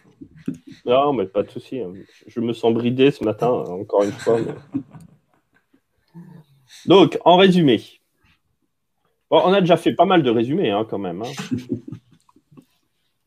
Non, 0.85 1.12
mais 1.14 1.27
pas 1.27 1.42
de 1.42 1.51
souci. 1.51 1.81
Hein. 1.81 1.94
Je 2.27 2.40
me 2.40 2.53
sens 2.53 2.75
bridé 2.75 3.11
ce 3.11 3.25
matin, 3.25 3.48
encore 3.48 4.03
une 4.03 4.12
fois. 4.12 4.38
Donc, 6.87 7.18
en 7.25 7.37
résumé, 7.37 7.81
on 9.31 9.53
a 9.53 9.61
déjà 9.61 9.77
fait 9.77 9.95
pas 9.95 10.05
mal 10.05 10.23
de 10.23 10.31
résumés 10.31 10.71
hein, 10.71 10.87
quand 10.88 10.99
même. 10.99 11.23
Hein. 11.23 11.57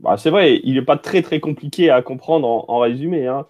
Bah, 0.01 0.17
c'est 0.17 0.29
vrai, 0.29 0.59
il 0.63 0.75
n'est 0.75 0.83
pas 0.83 0.97
très 0.97 1.23
très 1.23 1.39
compliqué 1.39 1.89
à 1.89 2.03
comprendre 2.03 2.69
en, 2.69 2.79
résumé. 2.79 3.25
Hein. 3.25 3.47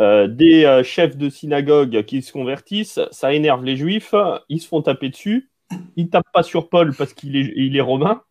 Euh, 0.00 0.26
des 0.26 0.64
euh, 0.64 0.82
chefs 0.82 1.16
de 1.16 1.28
synagogue 1.28 2.02
qui 2.02 2.22
se 2.22 2.32
convertissent, 2.32 2.98
ça 3.12 3.32
énerve 3.32 3.62
les 3.62 3.76
juifs, 3.76 4.12
ils 4.48 4.60
se 4.60 4.66
font 4.66 4.82
taper 4.82 5.10
dessus, 5.10 5.48
ils 5.94 6.06
ne 6.06 6.10
tapent 6.10 6.32
pas 6.32 6.42
sur 6.42 6.68
Paul 6.70 6.92
parce 6.92 7.12
qu'il 7.12 7.36
est, 7.36 7.52
il 7.54 7.76
est 7.76 7.80
romain, 7.80 8.22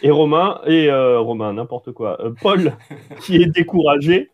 et 0.00 0.12
Romain, 0.12 0.60
et 0.64 0.88
euh, 0.90 1.18
Romain, 1.18 1.54
n'importe 1.54 1.90
quoi. 1.90 2.20
Paul 2.40 2.76
qui 3.22 3.42
est 3.42 3.46
découragé 3.46 4.30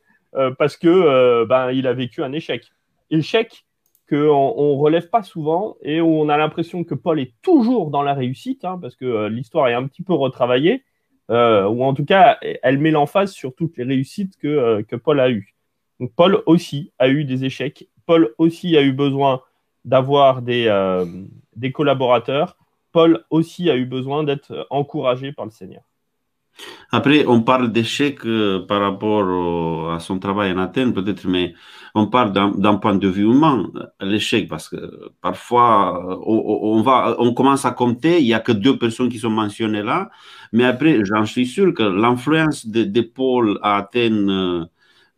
parce 0.59 0.77
que 0.77 1.45
ben, 1.45 1.71
il 1.71 1.87
a 1.87 1.95
vécu 1.95 2.23
un 2.23 2.33
échec. 2.33 2.71
Échec 3.09 3.65
qu'on 4.09 4.17
ne 4.17 4.79
relève 4.79 5.09
pas 5.09 5.23
souvent 5.23 5.77
et 5.83 6.01
où 6.01 6.09
on 6.09 6.29
a 6.29 6.37
l'impression 6.37 6.85
que 6.85 6.95
Paul 6.95 7.21
est 7.21 7.35
toujours 7.43 7.91
dans 7.91 8.03
la 8.03 8.15
réussite, 8.15 8.65
hein, 8.65 8.79
parce 8.81 8.97
que 8.97 9.05
euh, 9.05 9.29
l'histoire 9.29 9.69
est 9.69 9.75
un 9.75 9.87
petit 9.87 10.03
peu 10.03 10.13
retravaillée, 10.13 10.85
euh, 11.31 11.67
ou 11.67 11.83
en 11.85 11.95
tout 11.95 12.05
cas, 12.05 12.39
elle 12.63 12.79
met 12.79 12.91
l'emphase 12.91 13.33
sur 13.33 13.55
toutes 13.55 13.77
les 13.79 13.85
réussites 13.85 14.37
que, 14.37 14.49
euh, 14.49 14.99
Paul 15.03 15.21
a 15.21 15.31
eues. 15.31 15.55
Paul 16.17 16.43
aussi 16.47 16.93
a 16.99 17.09
eu 17.09 17.25
des 17.25 17.45
échecs, 17.45 17.89
Paul 18.05 18.35
aussi 18.37 18.77
a 18.77 18.83
eu 18.83 18.93
besoin 18.93 19.41
d'avoir 19.85 20.43
des 20.43 21.73
collaborateurs, 21.73 22.59
Paul 22.93 23.25
aussi 23.31 23.71
a 23.71 23.77
eu 23.77 23.87
besoin 23.87 24.25
d'être 24.25 24.67
encouragé 24.71 25.33
par 25.33 25.47
le 25.47 25.51
Seigneur. 25.51 25.83
Après, 26.93 27.27
on 27.27 27.43
parle 27.43 27.73
d'échec 27.73 28.21
par 28.69 28.81
rapport 28.81 29.93
à 29.93 30.01
son 30.01 30.19
travail 30.19 30.53
en 30.53 30.59
Athènes, 30.59 30.93
peut-être, 30.95 31.27
mais 31.27 31.55
on 31.95 32.09
parle 32.09 32.33
d'un 32.33 32.77
point 32.77 32.97
de 32.97 33.09
vue 33.09 33.25
humain, 33.25 33.71
l'échec, 34.01 34.49
parce 34.49 34.69
que 34.69 34.77
parfois, 35.21 36.19
on, 36.27 36.83
va, 36.83 37.17
on 37.19 37.33
commence 37.35 37.65
à 37.65 37.71
compter, 37.71 38.21
il 38.21 38.25
n'y 38.25 38.35
a 38.35 38.41
que 38.41 38.53
deux 38.53 38.79
personnes 38.79 39.09
qui 39.09 39.19
sont 39.19 39.31
mentionnées 39.31 39.83
là, 39.83 40.11
mais 40.53 40.65
après, 40.65 41.05
j'en 41.05 41.25
suis 41.27 41.47
sûr 41.47 41.73
que 41.75 41.83
l'influence 41.83 42.67
de, 42.67 43.01
Paul 43.01 43.59
à 43.63 43.77
Athènes 43.77 44.31
euh, 44.31 44.65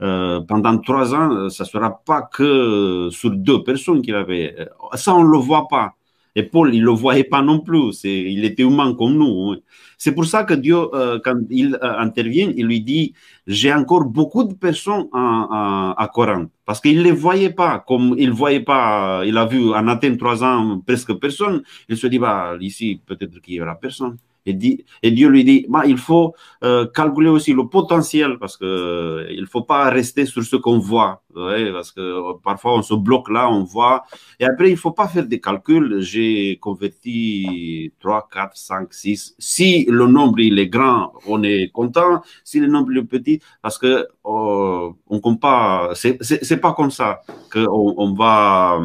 euh, 0.03 0.41
pendant 0.43 0.79
trois 0.79 1.15
ans, 1.15 1.49
ça 1.49 1.65
ne 1.65 1.69
sera 1.69 2.03
pas 2.05 2.23
que 2.23 3.09
sur 3.11 3.31
deux 3.31 3.63
personnes 3.63 4.03
qu'il 4.03 4.15
avait. 4.15 4.69
Ça, 4.95 5.15
on 5.15 5.25
ne 5.25 5.31
le 5.31 5.39
voit 5.39 5.69
pas. 5.69 5.96
Et 6.37 6.43
Paul, 6.43 6.75
il 6.75 6.81
ne 6.81 6.85
le 6.85 6.93
voyait 6.93 7.25
pas 7.25 7.41
non 7.41 7.61
plus. 7.61 8.05
Il 8.05 8.45
était 8.45 8.63
humain 8.63 8.95
comme 8.95 9.15
nous. 9.15 9.53
Hein. 9.53 9.57
C'est 9.97 10.13
pour 10.13 10.27
ça 10.27 10.45
que 10.45 10.53
Dieu, 10.53 10.77
euh, 10.77 11.19
quand 11.25 11.39
il 11.49 11.75
euh, 11.83 11.99
intervient, 11.99 12.53
il 12.55 12.67
lui 12.67 12.83
dit, 12.83 13.15
j'ai 13.47 13.73
encore 13.73 14.05
beaucoup 14.05 14.45
de 14.45 14.53
personnes 14.53 15.07
à, 15.15 15.95
à, 15.97 16.09
Corinthe. 16.09 16.51
Parce 16.67 16.83
qu'il 16.83 16.99
ne 16.99 17.03
les 17.03 17.13
voyait 17.13 17.55
pas. 17.55 17.83
Comme 17.89 18.15
il 18.19 18.31
voyait 18.33 18.61
pas, 18.61 19.23
il 19.25 19.39
a 19.39 19.47
vu 19.47 19.73
en 19.73 19.89
Athènes 19.89 20.19
trois 20.19 20.45
ans 20.45 20.79
presque 20.87 21.15
personne. 21.15 21.63
Il 21.89 21.97
se 21.97 22.07
dit, 22.07 22.19
bah, 22.19 22.55
ici, 22.61 23.01
peut-être 23.07 23.41
qu'il 23.41 23.55
y 23.55 23.61
aura 23.63 23.75
personne. 23.75 24.19
Et, 24.47 24.55
Dieu 24.55 25.29
lui 25.29 25.45
dit, 25.45 25.67
bah, 25.69 25.83
il 25.87 25.99
faut 25.99 26.35
euh, 26.63 26.87
calculer 26.87 27.29
aussi 27.29 27.53
le 27.53 27.69
potentiel 27.69 28.39
parce 28.39 28.57
que 28.57 28.65
euh, 28.65 29.27
il 29.31 29.47
faut 29.47 29.63
pas 29.63 29.91
rester 29.91 30.25
sur 30.25 30.43
ce 30.45 30.57
qu'on 30.57 30.79
voit. 30.79 31.23
parce 31.35 31.93
que 31.93 32.01
euh, 32.01 32.33
parfois 32.43 32.77
on 32.79 32.83
se 32.83 32.95
bloque 32.95 33.29
là, 33.29 33.51
on 33.51 33.65
voit. 33.65 34.05
Et 34.41 34.45
après, 34.45 34.71
il 34.71 34.77
faut 34.77 34.93
pas 34.93 35.09
faire 35.09 35.27
des 35.27 35.41
calculs. 35.41 36.01
J'ai 36.01 36.59
converti 36.59 37.93
3, 38.01 38.29
4, 38.33 38.57
5, 38.57 38.95
6. 38.95 39.35
Si 39.39 39.85
le 39.89 40.07
nombre 40.07 40.41
il 40.41 40.59
est 40.59 40.69
grand, 40.69 41.13
on 41.27 41.43
est 41.43 41.71
content. 41.73 42.23
Si 42.45 42.61
le 42.61 42.69
nombre 42.69 42.97
est 42.97 43.03
petit, 43.03 43.41
parce 43.63 43.79
que 43.79 44.07
on 44.25 45.21
compte 45.21 45.41
pas, 45.41 45.91
c'est 45.95 46.61
pas 46.61 46.73
comme 46.73 46.91
ça 46.91 47.21
qu'on 47.53 47.95
on 47.97 48.15
va 48.15 48.81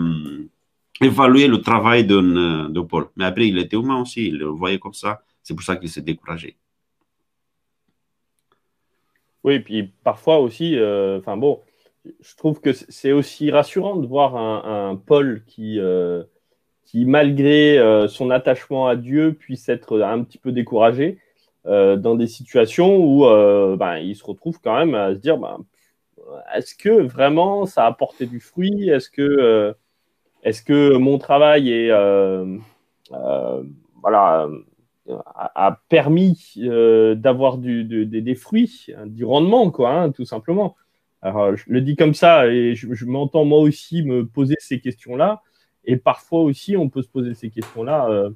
évaluer 1.01 1.47
le 1.47 1.61
travail 1.61 2.05
de 2.05 2.81
Paul. 2.81 3.07
Mais 3.15 3.25
après, 3.25 3.47
il 3.47 3.57
était 3.57 3.75
humain 3.77 4.01
aussi, 4.01 4.27
il 4.27 4.37
le 4.37 4.45
voyait 4.47 4.79
comme 4.79 4.93
ça. 4.93 5.21
C'est 5.43 5.53
pour 5.53 5.63
ça 5.63 5.75
qu'il 5.75 5.89
s'est 5.89 6.01
découragé. 6.01 6.57
Oui, 9.43 9.55
et 9.55 9.59
puis 9.59 9.91
parfois 10.03 10.39
aussi, 10.39 10.77
euh, 10.77 11.17
enfin 11.19 11.37
bon, 11.37 11.61
je 12.05 12.35
trouve 12.35 12.61
que 12.61 12.73
c'est 12.73 13.11
aussi 13.11 13.51
rassurant 13.51 13.95
de 13.95 14.05
voir 14.07 14.35
un, 14.35 14.95
Paul 14.95 15.43
qui, 15.47 15.79
euh, 15.79 16.23
qui 16.85 17.05
malgré 17.05 17.77
euh, 17.79 18.07
son 18.07 18.29
attachement 18.29 18.87
à 18.87 18.95
Dieu, 18.95 19.33
puisse 19.33 19.67
être 19.69 20.01
un 20.01 20.23
petit 20.23 20.37
peu 20.37 20.51
découragé 20.51 21.19
dans 21.65 22.15
des 22.15 22.25
situations 22.25 22.97
où 22.97 23.23
ben, 23.77 23.97
il 23.97 24.15
se 24.15 24.23
retrouve 24.23 24.59
quand 24.63 24.75
même 24.75 24.95
à 24.95 25.13
se 25.13 25.19
dire 25.19 25.37
ben, 25.37 25.59
est-ce 26.55 26.73
que 26.73 26.89
vraiment 26.89 27.67
ça 27.67 27.85
a 27.85 27.91
porté 27.93 28.25
du 28.25 28.39
fruit? 28.39 28.89
Est-ce 28.89 29.11
que, 29.11 29.75
est 30.43 30.65
que 30.65 30.97
mon 30.97 31.19
travail 31.19 31.71
est, 31.71 31.91
voilà, 34.01 34.49
a, 35.35 35.79
permis 35.89 36.53
d'avoir 36.57 37.57
des 37.57 38.35
fruits, 38.35 38.87
du 39.05 39.25
rendement, 39.25 39.71
quoi, 39.71 39.91
hein, 39.91 40.11
tout 40.11 40.25
simplement 40.25 40.75
alors, 41.21 41.55
je 41.55 41.63
le 41.67 41.81
dis 41.81 41.95
comme 41.95 42.13
ça 42.13 42.47
et 42.47 42.75
je, 42.75 43.05
m'entends 43.05 43.45
moi 43.45 43.59
aussi 43.59 44.03
me 44.03 44.25
poser 44.25 44.55
ces 44.59 44.79
questions-là. 44.79 45.41
Et 45.85 45.97
parfois 45.97 46.41
aussi, 46.41 46.75
on 46.77 46.89
peut 46.89 47.01
se 47.01 47.09
poser 47.09 47.33
ces 47.33 47.49
questions-là 47.49 48.07
euh, 48.09 48.29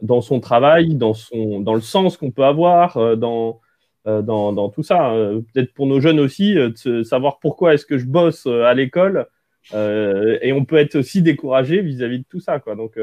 dans 0.00 0.20
son 0.20 0.40
travail, 0.40 0.94
dans, 0.94 1.14
son, 1.14 1.60
dans 1.60 1.74
le 1.74 1.80
sens 1.80 2.16
qu'on 2.16 2.30
peut 2.30 2.44
avoir, 2.44 2.96
euh, 2.96 3.16
dans, 3.16 3.60
euh, 4.06 4.22
dans, 4.22 4.52
dans, 4.52 4.68
tout 4.70 4.82
ça. 4.82 5.12
Peut-être 5.52 5.72
pour 5.72 5.86
nos 5.86 6.00
jeunes 6.00 6.20
aussi, 6.20 6.54
de 6.54 7.02
savoir 7.04 7.38
pourquoi 7.38 7.74
est-ce 7.74 7.86
que 7.86 7.98
je 7.98 8.06
bosse 8.06 8.46
à 8.46 8.74
l'école. 8.74 9.26
et 9.72 10.52
on 10.52 10.64
peut 10.64 10.76
être 10.76 10.96
aussi 10.96 11.22
découragé 11.22 11.80
vis-à-vis 11.80 12.18
de 12.18 12.24
tout 12.28 12.40
ça. 12.40 12.58
Quoi. 12.58 12.74
Donc, 12.74 12.98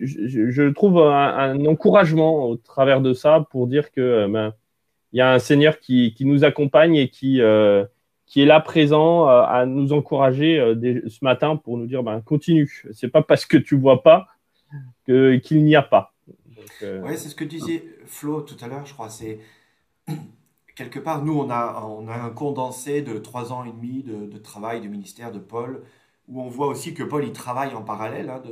je, 0.00 0.68
trouve 0.70 0.98
un, 0.98 1.64
encouragement 1.66 2.48
au 2.48 2.56
travers 2.56 3.00
de 3.00 3.12
ça 3.12 3.46
pour 3.50 3.66
dire 3.66 3.90
que 3.92 4.26
ben, 4.26 4.54
il 5.12 5.18
y 5.18 5.20
a 5.20 5.32
un 5.32 5.38
Seigneur 5.38 5.78
qui, 5.78 6.14
qui 6.14 6.24
nous 6.24 6.44
accompagne 6.44 6.96
et 6.96 7.08
qui 7.08 7.40
qui 8.32 8.40
est 8.40 8.46
là 8.46 8.60
présent 8.60 9.28
euh, 9.28 9.42
à 9.42 9.66
nous 9.66 9.92
encourager 9.92 10.58
euh, 10.58 11.02
ce 11.06 11.22
matin 11.22 11.56
pour 11.56 11.76
nous 11.76 11.86
dire 11.86 12.02
ben, 12.02 12.22
continue. 12.22 12.82
C'est 12.92 13.08
pas 13.08 13.20
parce 13.20 13.44
que 13.44 13.58
tu 13.58 13.76
vois 13.76 14.02
pas 14.02 14.26
que, 15.06 15.36
qu'il 15.36 15.62
n'y 15.64 15.76
a 15.76 15.82
pas. 15.82 16.14
Euh, 16.82 17.02
oui, 17.04 17.18
c'est 17.18 17.28
ce 17.28 17.34
que 17.34 17.44
disait 17.44 17.84
Flo 18.06 18.40
tout 18.40 18.56
à 18.64 18.68
l'heure, 18.68 18.86
je 18.86 18.94
crois. 18.94 19.10
C'est 19.10 19.38
quelque 20.74 20.98
part, 20.98 21.22
nous, 21.22 21.38
on 21.38 21.50
a, 21.50 21.84
on 21.84 22.08
a 22.08 22.14
un 22.14 22.30
condensé 22.30 23.02
de 23.02 23.18
trois 23.18 23.52
ans 23.52 23.64
et 23.64 23.70
demi 23.70 24.02
de, 24.02 24.38
travail, 24.38 24.80
de 24.80 24.88
ministère 24.88 25.30
de 25.30 25.38
Paul, 25.38 25.82
où 26.26 26.40
on 26.40 26.48
voit 26.48 26.68
aussi 26.68 26.94
que 26.94 27.02
Paul, 27.02 27.24
il 27.24 27.32
travaille 27.32 27.74
en 27.74 27.82
parallèle. 27.82 28.30
Hein, 28.30 28.42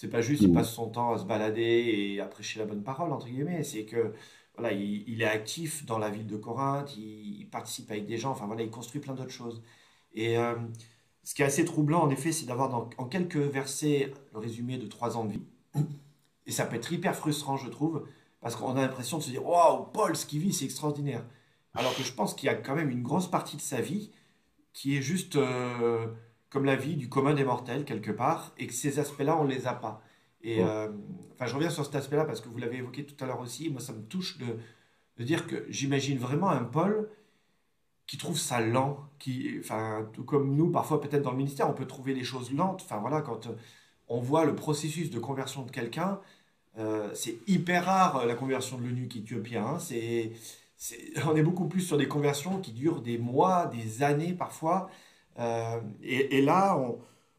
c'est 0.00 0.08
pas 0.08 0.22
juste, 0.22 0.40
il 0.40 0.48
mm. 0.48 0.54
passe 0.54 0.72
son 0.72 0.88
temps 0.88 1.12
à 1.12 1.18
se 1.18 1.24
balader 1.24 1.60
et 1.62 2.20
à 2.22 2.24
prêcher 2.24 2.58
la 2.58 2.64
bonne 2.64 2.82
parole, 2.82 3.12
entre 3.12 3.26
guillemets. 3.26 3.62
C'est 3.62 3.84
que 3.84 4.14
voilà, 4.56 4.72
il, 4.72 5.20
est 5.20 5.26
actif 5.26 5.84
dans 5.84 5.98
la 5.98 6.08
ville 6.08 6.26
de 6.26 6.38
Corinthe, 6.38 6.96
il, 6.96 7.46
participe 7.50 7.90
avec 7.90 8.06
des 8.06 8.16
gens, 8.16 8.30
enfin 8.30 8.46
voilà, 8.46 8.62
il 8.62 8.70
construit 8.70 9.02
plein 9.02 9.12
d'autres 9.12 9.28
choses. 9.28 9.62
Et 10.14 10.38
euh, 10.38 10.54
ce 11.22 11.34
qui 11.34 11.42
est 11.42 11.44
assez 11.44 11.66
troublant, 11.66 12.00
en 12.00 12.08
effet, 12.08 12.32
c'est 12.32 12.46
d'avoir 12.46 12.88
en 12.96 13.04
quelques 13.04 13.36
versets 13.36 14.10
le 14.32 14.38
résumé 14.38 14.78
de 14.78 14.86
trois 14.86 15.18
ans 15.18 15.26
de 15.26 15.32
vie. 15.32 15.42
Et 16.46 16.50
ça 16.50 16.64
peut 16.64 16.76
être 16.76 16.90
hyper 16.90 17.14
frustrant, 17.14 17.58
je 17.58 17.68
trouve, 17.68 18.08
parce 18.40 18.56
qu'on 18.56 18.74
a 18.76 18.80
l'impression 18.80 19.18
de 19.18 19.22
se 19.22 19.28
dire 19.28 19.46
Waouh, 19.46 19.84
Paul, 19.92 20.16
ce 20.16 20.24
qu'il 20.24 20.40
vit, 20.40 20.54
c'est 20.54 20.64
extraordinaire. 20.64 21.26
Alors 21.74 21.94
que 21.94 22.02
je 22.02 22.12
pense 22.14 22.32
qu'il 22.32 22.46
y 22.46 22.50
a 22.50 22.54
quand 22.54 22.74
même 22.74 22.88
une 22.88 23.02
grosse 23.02 23.30
partie 23.30 23.58
de 23.58 23.62
sa 23.62 23.82
vie 23.82 24.10
qui 24.72 24.96
est 24.96 25.02
juste 25.02 25.36
euh, 25.36 26.06
comme 26.50 26.64
la 26.64 26.76
vie 26.76 26.96
du 26.96 27.08
commun 27.08 27.34
des 27.34 27.44
mortels, 27.44 27.84
quelque 27.84 28.10
part, 28.10 28.52
et 28.58 28.66
que 28.66 28.72
ces 28.72 28.98
aspects-là, 28.98 29.38
on 29.38 29.44
ne 29.44 29.50
les 29.50 29.66
a 29.66 29.74
pas. 29.74 30.02
Et 30.42 30.62
euh, 30.62 30.88
enfin, 31.34 31.46
je 31.46 31.54
reviens 31.54 31.70
sur 31.70 31.84
cet 31.84 31.94
aspect-là 31.94 32.24
parce 32.24 32.40
que 32.40 32.48
vous 32.48 32.58
l'avez 32.58 32.78
évoqué 32.78 33.04
tout 33.04 33.22
à 33.22 33.26
l'heure 33.26 33.40
aussi. 33.40 33.70
Moi, 33.70 33.80
ça 33.80 33.92
me 33.92 34.02
touche 34.02 34.38
de, 34.38 34.56
de 35.18 35.24
dire 35.24 35.46
que 35.46 35.66
j'imagine 35.68 36.18
vraiment 36.18 36.50
un 36.50 36.64
Paul 36.64 37.08
qui 38.06 38.16
trouve 38.16 38.38
ça 38.38 38.60
lent, 38.60 38.98
qui, 39.20 39.56
enfin, 39.60 40.08
tout 40.12 40.24
comme 40.24 40.56
nous, 40.56 40.70
parfois 40.70 41.00
peut-être 41.00 41.22
dans 41.22 41.30
le 41.30 41.36
ministère, 41.36 41.70
on 41.70 41.74
peut 41.74 41.86
trouver 41.86 42.14
les 42.14 42.24
choses 42.24 42.52
lentes. 42.52 42.82
Enfin 42.84 42.98
voilà, 42.98 43.20
quand 43.20 43.46
euh, 43.46 43.52
on 44.08 44.20
voit 44.20 44.44
le 44.44 44.56
processus 44.56 45.10
de 45.10 45.20
conversion 45.20 45.62
de 45.62 45.70
quelqu'un, 45.70 46.18
euh, 46.78 47.10
c'est 47.14 47.38
hyper 47.46 47.84
rare 47.84 48.26
la 48.26 48.34
conversion 48.34 48.78
de 48.78 48.84
l'eunuque 48.84 49.16
éthiopien. 49.16 49.64
Hein. 49.64 49.78
C'est, 49.78 50.32
on 51.26 51.36
est 51.36 51.42
beaucoup 51.42 51.68
plus 51.68 51.82
sur 51.82 51.98
des 51.98 52.08
conversions 52.08 52.60
qui 52.60 52.72
durent 52.72 53.02
des 53.02 53.18
mois, 53.18 53.66
des 53.66 54.02
années 54.02 54.32
parfois. 54.32 54.90
Et, 56.02 56.38
et, 56.38 56.42
là, 56.42 56.78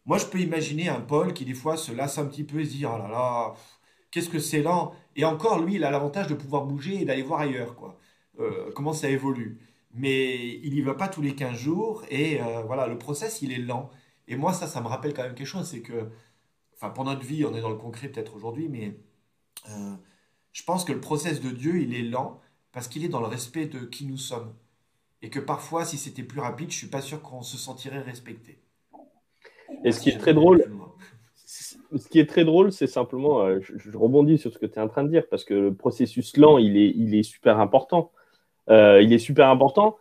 moi, 0.06 0.18
je 0.18 0.26
peux 0.26 0.40
imaginer 0.40 0.90
un 0.90 1.02
Paul 1.02 1.34
qui, 1.34 1.46
des 1.46 1.54
fois, 1.54 1.78
se 1.78 1.92
lasse 1.92 2.18
un 2.18 2.26
petit 2.26 2.44
peu 2.44 2.60
et 2.60 2.66
se 2.66 2.72
dit 2.72 2.86
Oh 2.86 2.98
là 2.98 3.08
là, 3.08 3.54
qu'est-ce 4.12 4.30
que 4.30 4.40
c'est 4.40 4.62
lent 4.62 4.94
Et 5.16 5.26
encore, 5.26 5.60
lui, 5.64 5.76
il 5.76 5.84
a 5.84 5.92
l'avantage 5.92 6.28
de 6.28 6.36
pouvoir 6.36 6.66
bouger 6.66 7.02
et 7.02 7.06
d'aller 7.06 7.24
voir 7.24 7.42
ailleurs, 7.42 7.76
quoi. 7.76 7.98
Euh, 8.40 8.72
comment 8.76 8.94
ça 8.94 9.10
évolue. 9.10 9.60
Mais 9.94 10.56
il 10.64 10.74
n'y 10.74 10.82
va 10.82 10.96
pas 10.96 11.08
tous 11.10 11.22
les 11.22 11.36
15 11.36 11.58
jours 11.58 12.06
et 12.10 12.42
euh, 12.42 12.62
voilà, 12.64 12.88
le 12.88 12.98
process, 12.98 13.42
il 13.42 13.52
est 13.52 13.58
lent. 13.58 13.90
Et 14.28 14.36
moi, 14.36 14.54
ça, 14.54 14.68
ça 14.68 14.82
me 14.82 14.88
rappelle 14.88 15.14
quand 15.14 15.24
même 15.24 15.36
quelque 15.36 15.48
chose 15.48 15.68
c'est 15.70 15.82
que, 15.82 16.10
enfin, 16.76 16.90
pour 16.90 17.04
notre 17.06 17.26
vie, 17.26 17.46
on 17.46 17.56
est 17.56 17.62
dans 17.62 17.70
le 17.70 17.76
concret 17.78 18.10
peut-être 18.10 18.36
aujourd'hui, 18.36 18.70
mais 18.70 18.98
euh, 19.70 19.96
je 20.54 20.64
pense 20.64 20.86
que 20.86 20.94
le 20.94 21.02
process 21.02 21.42
de 21.42 21.50
Dieu, 21.52 21.82
il 21.82 21.94
est 21.96 22.04
lent 22.04 22.42
parce 22.72 22.88
qu'il 22.88 23.04
est 23.06 23.10
dans 23.10 23.20
le 23.22 23.28
respect 23.28 23.68
de 23.68 23.86
qui 23.86 24.06
nous 24.06 24.18
sommes. 24.18 24.54
Et 25.22 25.30
que 25.30 25.40
parfois, 25.40 25.86
si 25.86 25.98
c'était 25.98 26.24
plus 26.24 26.40
rapide, 26.40 26.72
je 26.72 26.78
suis 26.78 26.88
pas 26.88 27.02
sûr 27.02 27.22
qu'on 27.22 27.44
se 27.44 27.58
sentirait 27.58 28.00
respecté. 28.00 28.60
Et 29.84 29.92
ce 29.92 30.00
qui 30.00 30.10
est 30.10 30.18
très 30.18 30.34
drôle, 30.34 30.64
ce 31.96 32.08
qui 32.08 32.20
est 32.20 32.26
très 32.26 32.46
drôle, 32.46 32.72
c'est 32.72 32.88
simplement, 32.88 33.42
euh, 33.42 33.60
je, 33.62 33.98
rebondis 33.98 34.38
sur 34.38 34.52
ce 34.52 34.58
que 34.58 34.66
tu 34.66 34.80
es 34.80 34.82
en 34.82 34.88
train 34.88 35.04
de 35.04 35.10
dire, 35.10 35.24
parce 35.30 35.44
que 35.44 35.54
le 35.54 35.74
processus 35.74 36.38
lent, 36.38 36.58
il 36.58 36.78
est, 36.78 36.94
il 36.96 37.16
est 37.16 37.24
super 37.24 37.60
important. 37.60 38.12
Euh, 38.70 39.02
il 39.02 39.12
est 39.14 39.20
super 39.20 39.50
important. 39.50 39.98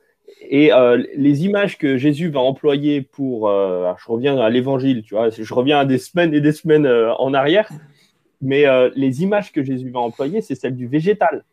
Et 0.49 0.73
euh, 0.73 1.03
les 1.17 1.45
images 1.45 1.77
que 1.77 1.97
Jésus 1.97 2.29
va 2.29 2.41
employer 2.41 3.03
pour, 3.03 3.49
je 3.49 4.11
reviens 4.11 4.39
à 4.39 4.49
l'évangile, 4.49 5.03
tu 5.03 5.15
vois, 5.15 5.31
je 5.31 5.55
reviens 5.55 5.81
à 5.81 5.85
des 5.85 5.99
semaines 5.99 6.33
et 6.33 6.41
des 6.41 6.53
semaines 6.53 6.87
en 6.87 7.35
arrière, 7.35 7.69
mais 8.41 8.65
les 8.95 9.23
images 9.25 9.51
que 9.51 9.65
Jésus 9.65 9.91
va 9.91 9.99
employer, 9.99 10.41
c'est 10.41 10.55
celles 10.55 10.77
du 10.77 10.87
végétal. 10.87 11.45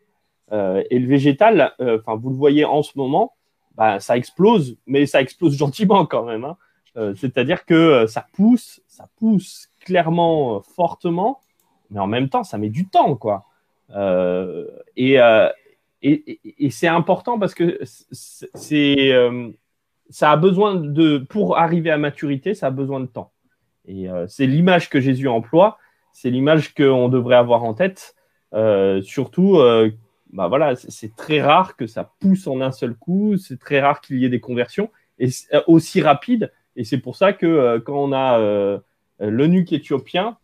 et 0.52 1.00
le 1.00 1.08
végétal, 1.08 1.74
enfin, 1.80 2.16
vous 2.16 2.30
le 2.30 2.36
voyez 2.36 2.66
en 2.66 2.84
ce 2.84 2.92
moment, 2.96 3.34
bah, 3.78 4.00
ça 4.00 4.18
explose, 4.18 4.76
mais 4.88 5.06
ça 5.06 5.22
explose 5.22 5.56
gentiment 5.58 6.06
quand 6.06 6.26
même. 6.26 6.44
Hein. 6.44 6.58
Euh, 6.98 7.14
c'est-à-dire 7.16 7.66
que 7.66 7.76
euh, 7.76 8.08
ça 8.08 8.26
pousse, 8.34 8.82
ça 8.88 9.08
pousse 9.18 9.70
clairement, 9.82 10.58
euh, 10.58 10.60
fortement, 10.76 11.42
mais 11.92 12.00
en 12.00 12.08
même 12.08 12.28
temps, 12.28 12.44
ça 12.44 12.58
met 12.58 12.70
du 12.70 12.88
temps, 12.88 13.16
quoi. 13.16 13.46
et, 14.98 15.18
et, 16.02 16.70
c'est 16.70 16.88
important 16.88 17.40
parce 17.40 17.54
que 17.54 17.80
c'est, 18.12 19.14
ça 20.10 20.32
a 20.32 20.36
besoin 20.36 20.76
de, 20.76 21.20
pour 21.20 21.58
arriver 21.58 21.90
à 21.92 21.98
maturité, 21.98 22.54
ça 22.54 22.68
a 22.68 22.72
besoin 22.72 23.00
de 23.00 23.06
temps. 23.06 23.32
Et 23.88 24.08
c'est 24.28 24.46
l'image 24.46 24.90
que 24.90 25.00
Jésus 25.00 25.30
emploie, 25.30 25.78
c'est 26.12 26.30
l'image 26.30 26.74
qu'on 26.74 27.08
devrait 27.08 27.38
avoir 27.38 27.64
en 27.64 27.74
tête. 27.74 28.16
surtout, 29.04 29.58
bah 30.34 30.48
voilà, 30.48 30.76
c'est 30.76 31.16
très 31.16 31.42
rare 31.42 31.76
que 31.76 31.88
ça 31.88 32.12
pousse 32.20 32.48
en 32.48 32.62
un 32.62 32.72
seul 32.72 32.96
coup, 32.96 33.38
c'est 33.38 33.60
très 33.60 33.80
rare 33.80 34.02
qu'il 34.02 34.18
y 34.18 34.26
ait 34.26 34.30
des 34.30 34.40
conversions 34.40 34.90
et 35.20 35.30
aussi 35.68 36.02
rapide. 36.02 36.52
Et 36.76 36.84
c'est 36.84 37.00
pour 37.00 37.16
ça 37.16 37.34
que 37.34 37.46
euh, 37.46 37.80
quand 37.80 37.98
on 37.98 38.14
a 38.14 38.40
euh, 38.40 38.80
l'eunuque 39.20 39.74
éthiopien, 39.74 40.38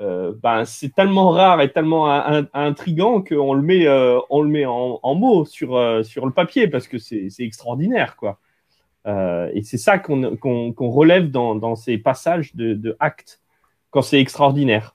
euh, 0.00 0.32
ben, 0.42 0.64
c'est 0.64 0.94
tellement 0.94 1.30
rare 1.30 1.60
et 1.60 1.72
tellement 1.72 2.08
intrigant 2.54 3.20
qu'on 3.20 3.52
le 3.52 3.62
met, 3.62 3.86
on 4.30 4.42
le 4.42 4.48
met 4.48 4.64
en, 4.64 5.14
mots 5.14 5.44
sur, 5.44 6.04
sur 6.04 6.24
le 6.24 6.32
papier 6.32 6.68
parce 6.68 6.88
que 6.88 6.98
c'est 6.98 7.30
extraordinaire. 7.40 8.16
Quoi. 8.16 8.38
et 9.06 9.62
c'est 9.62 9.78
ça 9.78 9.98
qu'on 9.98 10.72
relève 10.78 11.30
dans, 11.30 11.54
dans, 11.56 11.74
ces 11.74 11.98
passages 11.98 12.54
de, 12.54 12.74
de 12.74 12.96
actes 13.00 13.40
quand 13.90 14.02
c'est 14.02 14.20
extraordinaire. 14.20 14.94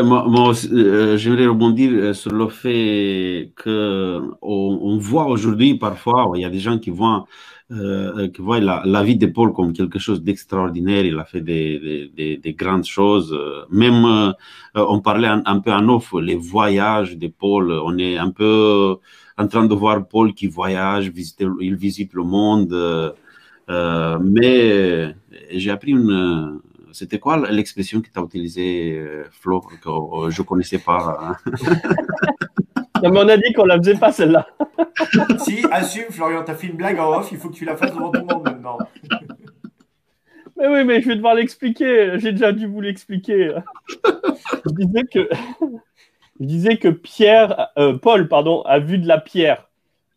Moi, 0.00 0.54
euh, 0.72 1.16
j'aimerais 1.18 1.46
rebondir 1.46 1.90
euh, 1.92 2.14
sur 2.14 2.32
le 2.32 2.48
fait 2.48 3.52
que 3.56 4.22
on, 4.40 4.96
voit 4.98 5.26
aujourd'hui 5.26 5.74
parfois, 5.74 6.32
il 6.34 6.40
y 6.40 6.44
a 6.46 6.50
des 6.50 6.60
gens 6.60 6.78
qui 6.78 6.88
voient, 6.88 7.26
euh, 7.70 8.28
la, 8.60 9.02
vie 9.02 9.16
de 9.16 9.26
Paul 9.26 9.52
comme 9.52 9.74
quelque 9.74 9.98
chose 9.98 10.22
d'extraordinaire. 10.22 11.04
Il 11.04 11.18
a 11.18 11.24
fait 11.24 11.42
des, 11.42 12.10
des, 12.16 12.38
des, 12.38 12.54
grandes 12.54 12.86
choses. 12.86 13.36
Même, 13.70 14.34
on 14.74 15.00
parlait 15.00 15.28
un, 15.28 15.60
peu 15.60 15.72
en 15.72 15.88
off, 15.88 16.14
les 16.20 16.36
voyages 16.36 17.18
de 17.18 17.28
Paul. 17.28 17.72
On 17.72 17.98
est 17.98 18.16
un 18.16 18.30
peu 18.30 18.96
en 19.36 19.46
train 19.46 19.66
de 19.66 19.74
voir 19.74 20.06
Paul 20.08 20.32
qui 20.32 20.46
voyage, 20.46 21.12
il 21.60 21.74
visite 21.76 22.14
le 22.14 22.24
monde. 22.24 23.14
mais 23.68 25.14
j'ai 25.50 25.70
appris 25.70 25.92
une 25.92 26.60
c'était 26.92 27.18
quoi 27.18 27.36
l'expression 27.50 28.00
que 28.00 28.08
tu 28.08 28.18
as 28.18 28.22
utilisée, 28.22 28.98
euh, 28.98 29.24
Flo, 29.30 29.60
que 29.60 29.88
euh, 29.88 30.30
je 30.30 30.42
ne 30.42 30.46
connaissais 30.46 30.78
pas 30.78 31.18
hein? 31.20 31.36
Non, 33.02 33.10
mais 33.10 33.18
on 33.18 33.28
a 33.28 33.36
dit 33.36 33.52
qu'on 33.52 33.64
la 33.64 33.78
faisait 33.78 33.96
pas 33.96 34.12
celle-là. 34.12 34.46
si, 35.38 35.64
assume, 35.72 36.10
Florian, 36.10 36.44
tu 36.44 36.52
as 36.52 36.54
fait 36.54 36.68
une 36.68 36.76
blague 36.76 37.00
en 37.00 37.18
off, 37.18 37.30
il 37.32 37.38
faut 37.38 37.48
que 37.48 37.54
tu 37.54 37.64
la 37.64 37.76
fasses 37.76 37.92
devant 37.92 38.12
tout 38.12 38.20
le 38.20 38.32
monde 38.32 38.44
maintenant. 38.44 38.78
Mais 40.56 40.68
oui, 40.68 40.84
mais 40.84 41.00
je 41.00 41.08
vais 41.08 41.16
devoir 41.16 41.34
l'expliquer. 41.34 42.18
J'ai 42.18 42.30
déjà 42.30 42.52
dû 42.52 42.66
vous 42.66 42.80
l'expliquer. 42.80 43.52
Je 44.04 44.70
disais 44.70 45.02
que 45.12 45.28
je 46.40 46.44
disais 46.44 46.76
que 46.76 46.88
Pierre, 46.88 47.70
euh, 47.78 47.98
Paul, 47.98 48.28
pardon, 48.28 48.62
a 48.62 48.78
vu 48.78 48.98
de 48.98 49.08
la 49.08 49.18
pierre. 49.18 49.68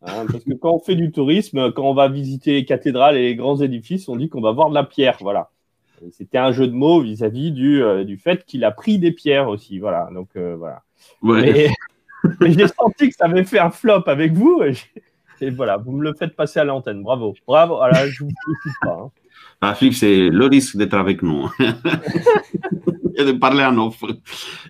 Hein, 0.03 0.25
parce 0.31 0.43
que 0.43 0.53
quand 0.53 0.73
on 0.73 0.79
fait 0.79 0.93
du 0.93 1.11
tourisme, 1.11 1.71
quand 1.71 1.89
on 1.89 1.95
va 1.95 2.09
visiter 2.09 2.51
les 2.51 2.65
cathédrales 2.65 3.17
et 3.17 3.23
les 3.23 3.35
grands 3.35 3.59
édifices, 3.59 4.07
on 4.07 4.17
dit 4.17 4.29
qu'on 4.29 4.41
va 4.41 4.51
voir 4.51 4.69
de 4.69 4.75
la 4.75 4.83
pierre. 4.83 5.17
Voilà. 5.21 5.49
C'était 6.12 6.38
un 6.38 6.51
jeu 6.51 6.67
de 6.67 6.73
mots 6.73 7.01
vis-à-vis 7.01 7.51
du, 7.51 7.81
euh, 7.81 8.03
du 8.03 8.17
fait 8.17 8.45
qu'il 8.45 8.63
a 8.63 8.71
pris 8.71 8.99
des 8.99 9.12
pierres 9.12 9.47
aussi. 9.47 9.79
Voilà. 9.79 10.10
Donc 10.13 10.29
euh, 10.36 10.55
voilà. 10.55 10.81
Mais, 11.21 11.69
j'ai 12.41 12.67
senti 12.67 13.10
que 13.10 13.15
ça 13.15 13.25
avait 13.25 13.43
fait 13.43 13.60
un 13.60 13.69
flop 13.69 14.03
avec 14.08 14.34
vous. 14.34 14.63
Et, 15.41 15.49
voilà, 15.51 15.77
vous 15.77 15.91
me 15.91 16.03
le 16.03 16.13
faites 16.13 16.36
passer 16.36 16.60
à 16.60 16.63
l'antenne. 16.63 17.03
Bravo. 17.03 17.36
Bravo. 17.45 17.81
Alors, 17.81 18.05
je 18.08 18.23
vous 18.23 18.31
félicite 18.45 18.79
pas. 18.81 18.99
Hein. 19.01 19.12
Ah, 19.62 19.74
Philippe, 19.74 19.95
c'est 19.95 20.30
le 20.30 20.45
risque 20.45 20.78
d'être 20.78 20.93
avec 20.93 21.21
nous. 21.21 21.50
et 23.17 23.24
de 23.24 23.32
parler 23.34 23.63
en 23.63 23.78
off. 23.78 24.04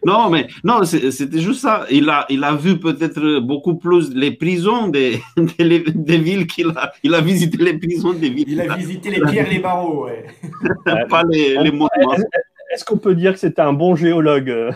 Non, 0.06 0.30
mais 0.30 0.48
non, 0.64 0.84
c'était 0.84 1.40
juste 1.40 1.62
ça. 1.62 1.86
Il 1.90 2.10
a, 2.10 2.26
il 2.30 2.44
a 2.44 2.56
vu 2.56 2.80
peut-être 2.80 3.40
beaucoup 3.40 3.76
plus 3.76 4.14
les 4.14 4.32
prisons 4.32 4.88
des, 4.88 5.20
des, 5.58 6.18
villes 6.18 6.48
qu'il 6.48 6.68
a. 6.70 6.92
Il 7.04 7.14
a 7.16 7.22
visité 7.22 7.58
les 7.58 7.78
prisons 7.78 8.14
des 8.14 8.30
villes. 8.30 8.46
Il 8.48 8.62
a 8.62 8.76
visité 8.76 9.10
les 9.12 9.22
pierres, 9.22 9.50
les 9.50 9.60
barreaux, 9.60 10.06
ouais. 10.06 10.26
Pas 11.10 11.24
les, 11.30 11.58
les 11.58 11.72
Est-ce 12.74 12.86
qu'on 12.86 12.98
peut 12.98 13.16
dire 13.16 13.34
que 13.34 13.40
c'était 13.40 13.62
un 13.62 13.74
bon 13.74 13.96
géologue? 13.96 14.74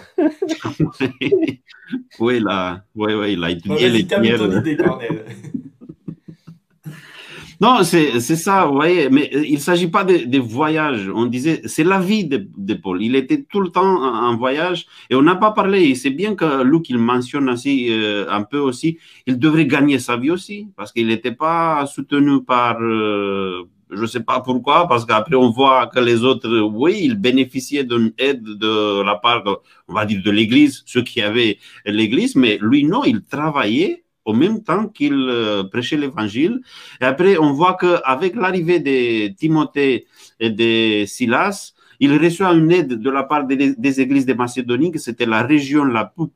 Oui, 2.19 2.39
là, 2.39 2.83
oui, 2.95 3.13
oui, 3.13 3.33
il 3.33 3.43
a 3.43 3.51
étudié 3.51 3.89
les 3.89 4.03
pierres. 4.03 4.39
Non, 7.61 7.83
c'est 7.83 8.19
ça, 8.21 8.65
vous 8.65 8.75
voyez, 8.75 9.09
mais 9.09 9.29
euh, 9.35 9.43
il 9.45 9.55
ne 9.55 9.59
s'agit 9.59 9.89
pas 9.89 10.05
de, 10.05 10.19
de, 10.25 10.39
voyage. 10.39 11.11
On 11.13 11.25
disait, 11.25 11.61
c'est 11.65 11.83
la 11.83 11.99
vie 11.99 12.23
de, 12.23 12.47
de, 12.55 12.73
Paul. 12.73 13.03
Il 13.03 13.17
était 13.17 13.43
tout 13.43 13.59
le 13.59 13.67
temps 13.67 13.83
en, 13.83 14.37
voyage 14.37 14.85
et 15.09 15.15
on 15.15 15.21
n'a 15.21 15.35
pas 15.35 15.51
parlé. 15.51 15.93
C'est 15.95 16.09
bien 16.09 16.35
que 16.35 16.63
Luc, 16.63 16.89
il 16.89 16.97
mentionne 16.97 17.49
aussi, 17.49 17.87
euh, 17.91 18.25
un 18.29 18.43
peu 18.43 18.59
aussi, 18.59 18.97
il 19.27 19.37
devrait 19.37 19.65
gagner 19.65 19.99
sa 19.99 20.15
vie 20.15 20.31
aussi 20.31 20.69
parce 20.77 20.93
qu'il 20.93 21.07
n'était 21.07 21.33
pas 21.33 21.85
soutenu 21.85 22.41
par, 22.45 22.77
euh, 22.81 23.63
je 23.89 24.01
ne 24.01 24.07
sais 24.07 24.23
pas 24.23 24.39
pourquoi, 24.39 24.87
parce 24.87 25.05
qu'après 25.05 25.35
on 25.35 25.49
voit 25.49 25.87
que 25.87 25.99
les 25.99 26.23
autres, 26.23 26.61
oui, 26.61 26.99
ils 27.01 27.15
bénéficiaient 27.15 27.83
d'une 27.83 28.13
aide 28.19 28.43
de 28.43 29.01
la 29.03 29.15
part, 29.15 29.43
on 29.89 29.93
va 29.93 30.05
dire, 30.05 30.21
de 30.23 30.31
l'Église, 30.31 30.83
ceux 30.85 31.01
qui 31.01 31.21
avaient 31.21 31.57
l'Église, 31.85 32.37
mais 32.37 32.57
lui, 32.61 32.85
non, 32.85 33.03
il 33.03 33.21
travaillait 33.23 34.03
au 34.29 34.33
même 34.33 34.63
temps 34.63 34.87
qu'il 34.87 35.13
euh, 35.13 35.63
prêchait 35.63 35.97
l'évangile. 35.97 36.61
Et 37.01 37.05
après, 37.05 37.37
on 37.39 37.51
voit 37.51 37.75
qu'avec 37.81 38.35
l'arrivée 38.35 38.79
de 38.79 39.33
Timothée 39.33 40.05
et 40.39 40.51
de 40.51 41.05
Silas, 41.07 41.73
il 41.99 42.15
reçoit 42.15 42.53
une 42.53 42.71
aide 42.71 42.93
de 43.05 43.09
la 43.09 43.23
part 43.23 43.45
des, 43.45 44.01
églises 44.03 44.27
de 44.27 44.33
Macédonie, 44.33 44.91
que 44.91 44.99
c'était 44.99 45.25
la 45.25 45.41
région 45.41 45.83
la 45.83 46.05
plus 46.05 46.27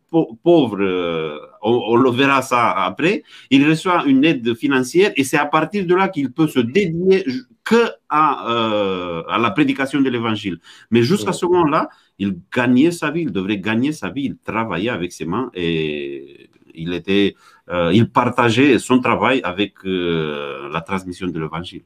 pauvre, 0.44 0.82
euh, 0.82 1.38
on, 1.62 1.96
le 1.96 2.10
verra 2.10 2.42
ça 2.42 2.72
après. 2.72 3.24
Il 3.52 3.62
reçoit 3.70 4.04
une 4.06 4.26
aide 4.26 4.56
financière 4.56 5.12
et 5.16 5.24
c'est 5.24 5.38
à 5.38 5.46
partir 5.46 5.86
de 5.86 5.96
là 5.96 6.10
qu'il 6.10 6.32
peut 6.34 6.48
se 6.48 6.60
dédier 6.60 7.24
que 7.64 7.84
à, 8.10 8.52
euh, 8.52 9.24
à 9.30 9.38
la 9.38 9.52
prédication 9.52 10.02
de 10.02 10.10
l'évangile. 10.10 10.58
Mais 10.92 11.04
jusqu'à 11.04 11.32
ce 11.32 11.46
moment-là, 11.46 11.88
il 12.20 12.40
gagnait 12.54 12.92
sa 12.92 13.12
vie, 13.12 13.22
il 13.22 13.32
devrait 13.32 13.60
gagner 13.60 13.94
sa 13.94 14.10
vie, 14.10 14.26
il 14.26 14.38
travaillait 14.38 14.90
avec 14.90 15.14
ses 15.14 15.26
mains 15.26 15.50
et 15.54 16.50
il, 16.76 16.94
était, 16.94 17.36
il 17.72 18.10
partageait 18.10 18.78
son 18.80 19.00
travail 19.00 19.42
avec 19.44 19.74
euh, 19.86 20.70
la 20.72 20.82
transmission 20.82 21.28
de 21.28 21.40
l'évangile. 21.40 21.84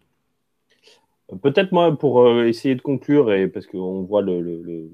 Peut-être 1.42 1.72
moi, 1.72 1.96
pour 1.98 2.22
euh, 2.22 2.46
essayer 2.46 2.76
de 2.76 2.82
conclure, 2.82 3.34
et 3.34 3.48
parce 3.48 3.68
qu'on 3.68 4.02
voit 4.04 4.22
le, 4.22 4.90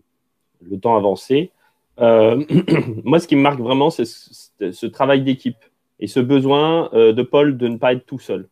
temps 0.82 0.96
avancer, 0.96 1.52
moi, 1.98 3.20
ce 3.20 3.28
qui 3.28 3.36
me 3.36 3.42
marque 3.42 3.60
vraiment, 3.60 3.90
c'est 3.92 4.06
ce, 4.06 4.86
travail 4.88 5.22
d'équipe 5.22 5.58
et 6.00 6.08
ce 6.08 6.20
besoin 6.20 6.90
de 6.92 7.22
Paul 7.22 7.56
de 7.56 7.68
ne 7.68 7.78
pas 7.78 7.94
être 7.94 8.06
tout 8.06 8.20
seul. 8.20 8.50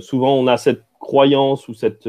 souvent, 0.00 0.34
on 0.34 0.48
a 0.48 0.56
cette 0.56 0.82
croyance 0.98 1.68
ou 1.68 1.74
cette 1.74 2.08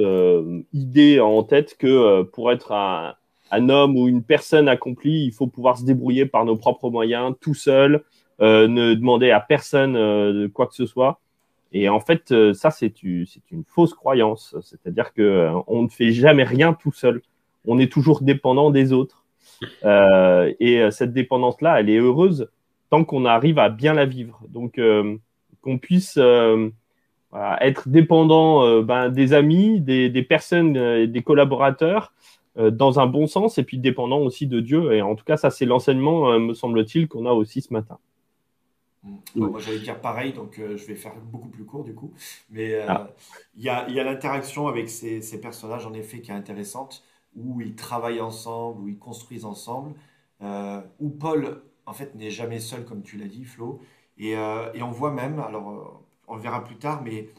idée 0.73 1.19
en 1.19 1.43
tête 1.43 1.77
que 1.77 2.23
pour 2.23 2.51
être 2.51 2.71
un, 2.71 3.69
homme 3.69 3.95
ou 3.95 4.07
une 4.07 4.23
personne 4.23 4.67
accomplie, 4.67 5.25
il 5.25 5.31
faut 5.31 5.45
pouvoir 5.45 5.77
se 5.77 5.85
débrouiller 5.85 6.25
par 6.25 6.43
nos 6.43 6.55
propres 6.55 6.89
moyens, 6.89 7.35
tout 7.39 7.53
seul, 7.53 7.95
euh, 7.95 8.01
ne 8.39 8.93
demander 8.93 9.31
à 9.31 9.39
personne 9.39 9.95
euh, 9.95 10.47
quoi 10.49 10.67
que 10.67 10.75
ce 10.75 10.85
soit. 10.85 11.19
Et 11.73 11.89
en 11.89 11.99
fait, 11.99 12.31
euh, 12.31 12.53
ça, 12.53 12.71
c'est 12.71 13.03
une, 13.03 13.25
fausse 13.65 13.93
croyance. 13.93 14.55
C'est-à-dire 14.61 15.13
qu'on 15.13 15.83
ne 15.83 15.87
fait 15.87 16.11
jamais 16.11 16.43
rien 16.43 16.73
tout 16.73 16.91
seul. 16.91 17.21
On 17.65 17.79
est 17.79 17.91
toujours 17.91 18.21
dépendant 18.21 18.69
des 18.69 18.93
autres. 18.93 19.25
et 19.83 20.87
cette 20.91 21.13
dépendance-là, 21.13 21.79
elle 21.79 21.89
est 21.89 21.97
heureuse 21.97 22.49
tant 22.89 23.03
qu'on 23.03 23.25
arrive 23.25 23.59
à 23.59 23.69
bien 23.69 23.93
la 23.93 24.05
vivre. 24.05 24.39
Donc, 24.49 24.79
qu'on 25.61 25.77
puisse 25.79 26.17
être 27.59 27.89
dépendant 27.89 28.81
ben, 28.83 29.09
des 29.09 29.33
amis, 29.33 29.81
des, 29.81 30.09
des 30.09 30.23
personnes, 30.23 31.05
des 31.07 31.23
collaborateurs, 31.23 32.13
dans 32.55 32.99
un 32.99 33.07
bon 33.07 33.27
sens, 33.27 33.57
et 33.57 33.63
puis 33.63 33.77
dépendant 33.77 34.19
aussi 34.19 34.47
de 34.47 34.61
Dieu. 34.61 34.93
Et 34.93 35.01
en 35.01 35.15
tout 35.15 35.25
cas, 35.25 35.37
ça, 35.37 35.49
c'est 35.49 35.65
l'enseignement, 35.65 36.39
me 36.39 36.53
semble-t-il, 36.53 37.07
qu'on 37.09 37.25
a 37.25 37.33
aussi 37.33 37.61
ce 37.61 37.73
matin. 37.73 37.97
Moi, 39.35 39.59
j'allais 39.59 39.79
dire 39.79 39.99
pareil, 40.01 40.33
donc 40.33 40.59
euh, 40.59 40.77
je 40.77 40.85
vais 40.85 40.95
faire 40.95 41.15
beaucoup 41.15 41.49
plus 41.49 41.65
court 41.65 41.83
du 41.83 41.93
coup. 41.93 42.13
Mais 42.49 42.73
euh, 42.73 42.85
ah. 42.87 43.09
il 43.55 43.63
y 43.63 43.69
a, 43.69 43.89
y 43.89 43.99
a 43.99 44.03
l'interaction 44.03 44.67
avec 44.67 44.89
ces, 44.89 45.21
ces, 45.21 45.39
personnages, 45.39 45.85
en 45.85 45.93
effet, 45.93 46.21
qui 46.21 46.31
est 46.31 46.35
intéressante, 46.35 47.03
où 47.35 47.61
ils 47.61 47.75
travaillent 47.75 48.21
ensemble, 48.21 48.81
où 48.81 48.87
ils 48.87 48.97
construisent 48.97 49.45
ensemble, 49.45 49.93
euh, 50.41 50.81
où 50.99 51.09
Paul, 51.09 51.61
en 51.85 51.93
fait, 51.93 52.15
n'est 52.15 52.31
jamais 52.31 52.59
seul, 52.59 52.85
comme 52.85 53.03
tu 53.03 53.17
l'as 53.17 53.27
dit, 53.27 53.45
Flo. 53.45 53.79
Et, 54.17 54.31
et, 54.31 54.81
on 54.81 54.89
voit 54.89 55.11
même, 55.11 55.39
alors 55.39 56.01
on 56.27 56.35
le 56.35 56.41
verra 56.41 56.63
plus 56.63 56.77
tard, 56.77 57.03
mais 57.03 57.29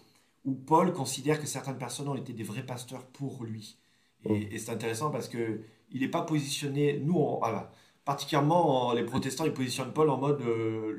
où 0.45 0.55
Paul 0.55 0.93
considère 0.93 1.41
que 1.41 1.47
certaines 1.47 1.77
personnes 1.77 2.07
ont 2.09 2.15
été 2.15 2.33
des 2.33 2.45
vrais 2.45 2.65
pasteurs 2.65 3.05
pour 3.05 3.43
lui. 3.43 3.79
Et, 4.25 4.55
et 4.55 4.59
c'est 4.59 4.71
intéressant 4.71 5.11
parce 5.11 5.29
que 5.29 5.61
il 5.91 6.03
n'est 6.03 6.09
pas 6.09 6.23
positionné, 6.23 7.01
nous, 7.01 7.17
on, 7.17 7.39
voilà, 7.39 7.73
particulièrement 8.09 8.95
les 8.95 9.05
protestants, 9.05 9.45
ils 9.45 9.53
positionnent 9.53 9.93
Paul 9.93 10.09
en 10.09 10.17
mode 10.17 10.41
euh, 10.41 10.97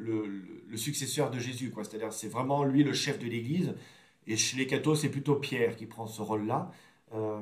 le, 0.68 0.78
successeur 0.78 1.32
de 1.32 1.40
Jésus. 1.40 1.72
Quoi. 1.72 1.84
C'est-à-dire 1.84 2.14
c'est 2.14 2.28
vraiment 2.28 2.64
lui 2.64 2.84
le 2.84 2.94
chef 2.94 3.18
de 3.18 3.26
l'Église. 3.26 3.74
Et 4.28 4.38
chez 4.38 4.58
les 4.58 4.68
cathos, 4.68 4.94
c'est 4.94 5.10
plutôt 5.10 5.36
Pierre 5.36 5.76
qui 5.76 5.88
prend 5.88 6.06
ce 6.06 6.22
rôle-là. 6.22 6.70
Euh, 7.16 7.40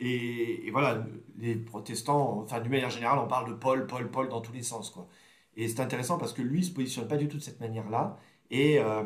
et, 0.00 0.70
voilà, 0.72 1.06
les 1.38 1.54
protestants, 1.54 2.40
enfin 2.40 2.60
d'une 2.60 2.72
manière 2.72 2.88
générale, 2.88 3.18
on 3.18 3.26
parle 3.28 3.50
de 3.50 3.54
Paul, 3.54 3.86
Paul, 3.86 4.10
Paul 4.10 4.30
dans 4.30 4.40
tous 4.40 4.54
les 4.54 4.62
sens. 4.62 4.88
Quoi. 4.88 5.06
Et 5.54 5.68
c'est 5.68 5.80
intéressant 5.80 6.16
parce 6.16 6.32
que 6.32 6.40
lui 6.40 6.60
ne 6.60 6.64
se 6.64 6.70
positionne 6.70 7.06
pas 7.06 7.18
du 7.18 7.28
tout 7.28 7.36
de 7.36 7.42
cette 7.42 7.60
manière-là. 7.60 8.18
Et, 8.50 8.78
euh, 8.78 9.02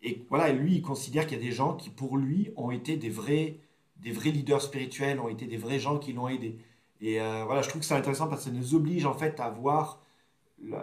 et 0.00 0.24
voilà, 0.30 0.52
lui, 0.52 0.76
il 0.76 0.82
considère 0.82 1.26
qu'il 1.26 1.36
y 1.36 1.40
a 1.42 1.44
des 1.44 1.52
gens 1.52 1.76
qui, 1.76 1.90
pour 1.90 2.16
lui, 2.16 2.50
ont 2.56 2.70
été 2.70 2.96
des 2.96 3.10
vrais, 3.10 3.58
des 3.96 4.10
vrais 4.10 4.30
leaders 4.30 4.62
spirituels, 4.62 5.20
ont 5.20 5.28
été 5.28 5.44
des 5.46 5.58
vrais 5.58 5.78
gens 5.78 5.98
qui 5.98 6.14
l'ont 6.14 6.28
aidé. 6.28 6.56
Et 7.04 7.20
euh, 7.20 7.44
voilà, 7.44 7.60
je 7.60 7.68
trouve 7.68 7.82
que 7.82 7.86
c'est 7.86 7.94
intéressant 7.94 8.28
parce 8.28 8.44
que 8.44 8.50
ça 8.50 8.56
nous 8.56 8.74
oblige 8.74 9.04
en 9.04 9.12
fait 9.12 9.38
à 9.38 9.50
voir 9.50 10.00